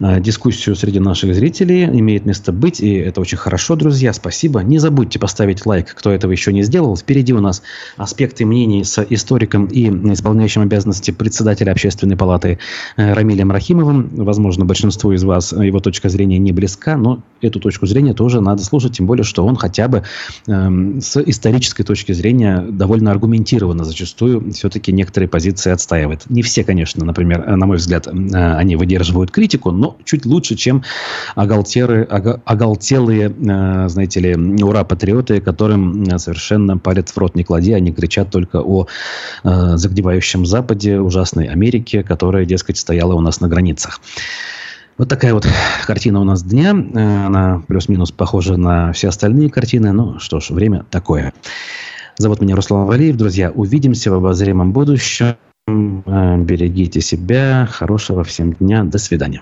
дискуссию 0.01 0.75
среди 0.77 0.99
наших 0.99 1.35
зрителей. 1.35 1.85
Имеет 1.85 2.25
место 2.25 2.53
быть, 2.53 2.81
и 2.81 2.95
это 2.95 3.21
очень 3.21 3.37
хорошо, 3.37 3.77
друзья. 3.77 4.13
Спасибо. 4.13 4.61
Не 4.61 4.79
забудьте 4.79 5.19
поставить 5.19 5.67
лайк, 5.67 5.95
кто 5.95 6.11
этого 6.11 6.33
еще 6.33 6.53
не 6.53 6.63
сделал. 6.63 6.97
Впереди 6.97 7.33
у 7.33 7.41
нас 7.41 7.63
аспекты 7.97 8.47
мнений 8.47 8.85
с 8.85 9.05
историком 9.11 9.67
и 9.67 9.89
исполняющим 10.13 10.63
обязанности 10.63 11.11
председателя 11.11 11.73
общественной 11.73 12.17
палаты 12.17 12.59
э, 12.97 13.13
Рамилем 13.13 13.53
Рахимовым. 13.53 14.09
Возможно, 14.13 14.65
большинству 14.65 15.13
из 15.13 15.23
вас 15.23 15.53
его 15.53 15.81
точка 15.81 16.09
зрения 16.09 16.39
не 16.39 16.53
близка, 16.53 16.97
но 16.97 17.23
эту 17.43 17.61
точку 17.61 17.87
зрения 17.87 18.15
тоже 18.15 18.41
надо 18.41 18.65
слушать, 18.65 18.97
тем 18.97 19.07
более, 19.07 19.25
что 19.25 19.45
он 19.45 19.57
хотя 19.57 19.89
бы 19.89 20.03
э, 20.47 20.71
с 21.01 21.17
исторической 21.21 21.83
точки 21.83 22.13
зрения 22.13 22.65
довольно 22.71 23.11
аргументированно 23.11 23.85
зачастую 23.85 24.53
все-таки 24.53 24.93
некоторые 24.93 25.29
позиции 25.29 25.71
отстаивает. 25.71 26.23
Не 26.31 26.43
все, 26.43 26.65
конечно, 26.65 27.05
например, 27.05 27.57
на 27.57 27.67
мой 27.67 27.77
взгляд, 27.77 28.07
э, 28.07 28.11
они 28.11 28.77
выдерживают 28.77 29.31
критику, 29.31 29.71
но 29.71 29.90
чуть 30.05 30.27
лучше, 30.27 30.57
чем 30.57 30.83
оголтеры, 31.35 32.05
оголтелые, 32.05 33.31
э, 33.31 33.89
знаете 33.89 34.21
ли, 34.21 34.63
ура-патриоты, 34.63 35.41
которым 35.41 36.03
э, 36.05 36.19
совершенно 36.19 36.79
палец 36.79 37.13
в 37.13 37.19
рот 37.19 37.35
не 37.35 37.45
клади, 37.45 37.73
они 37.73 37.93
кричат 37.93 38.31
только 38.31 38.61
о 38.61 38.87
э, 39.45 39.77
загнивающем 39.77 40.47
Западе, 40.47 41.01
ужасной 41.01 41.47
Америке, 41.47 42.03
которая, 42.03 42.45
дескать, 42.45 42.79
стояла 42.79 43.15
у 43.15 43.21
нас 43.21 43.41
на 43.41 43.49
границах. 43.49 44.01
Вот 44.99 45.09
такая 45.09 45.33
вот 45.33 45.47
картина 45.87 46.21
у 46.21 46.25
нас 46.25 46.43
дня. 46.43 46.73
Она 46.73 47.63
плюс-минус 47.67 48.13
похожа 48.13 48.59
на 48.59 48.93
все 48.93 49.09
остальные 49.09 49.49
картины. 49.49 49.93
Ну 49.93 50.19
что 50.19 50.41
ж, 50.41 50.51
время 50.51 50.85
такое. 50.91 51.33
Зовут 52.19 52.43
меня 52.43 52.55
Руслан 52.55 52.87
Валиев. 52.87 53.17
Друзья, 53.17 53.51
увидимся 53.51 54.11
в 54.11 54.15
обозримом 54.15 54.75
будущем. 54.75 55.37
Берегите 55.67 57.01
себя. 57.01 57.67
Хорошего 57.71 58.25
всем 58.25 58.53
дня. 58.53 58.85
До 58.85 58.99
свидания. 58.99 59.41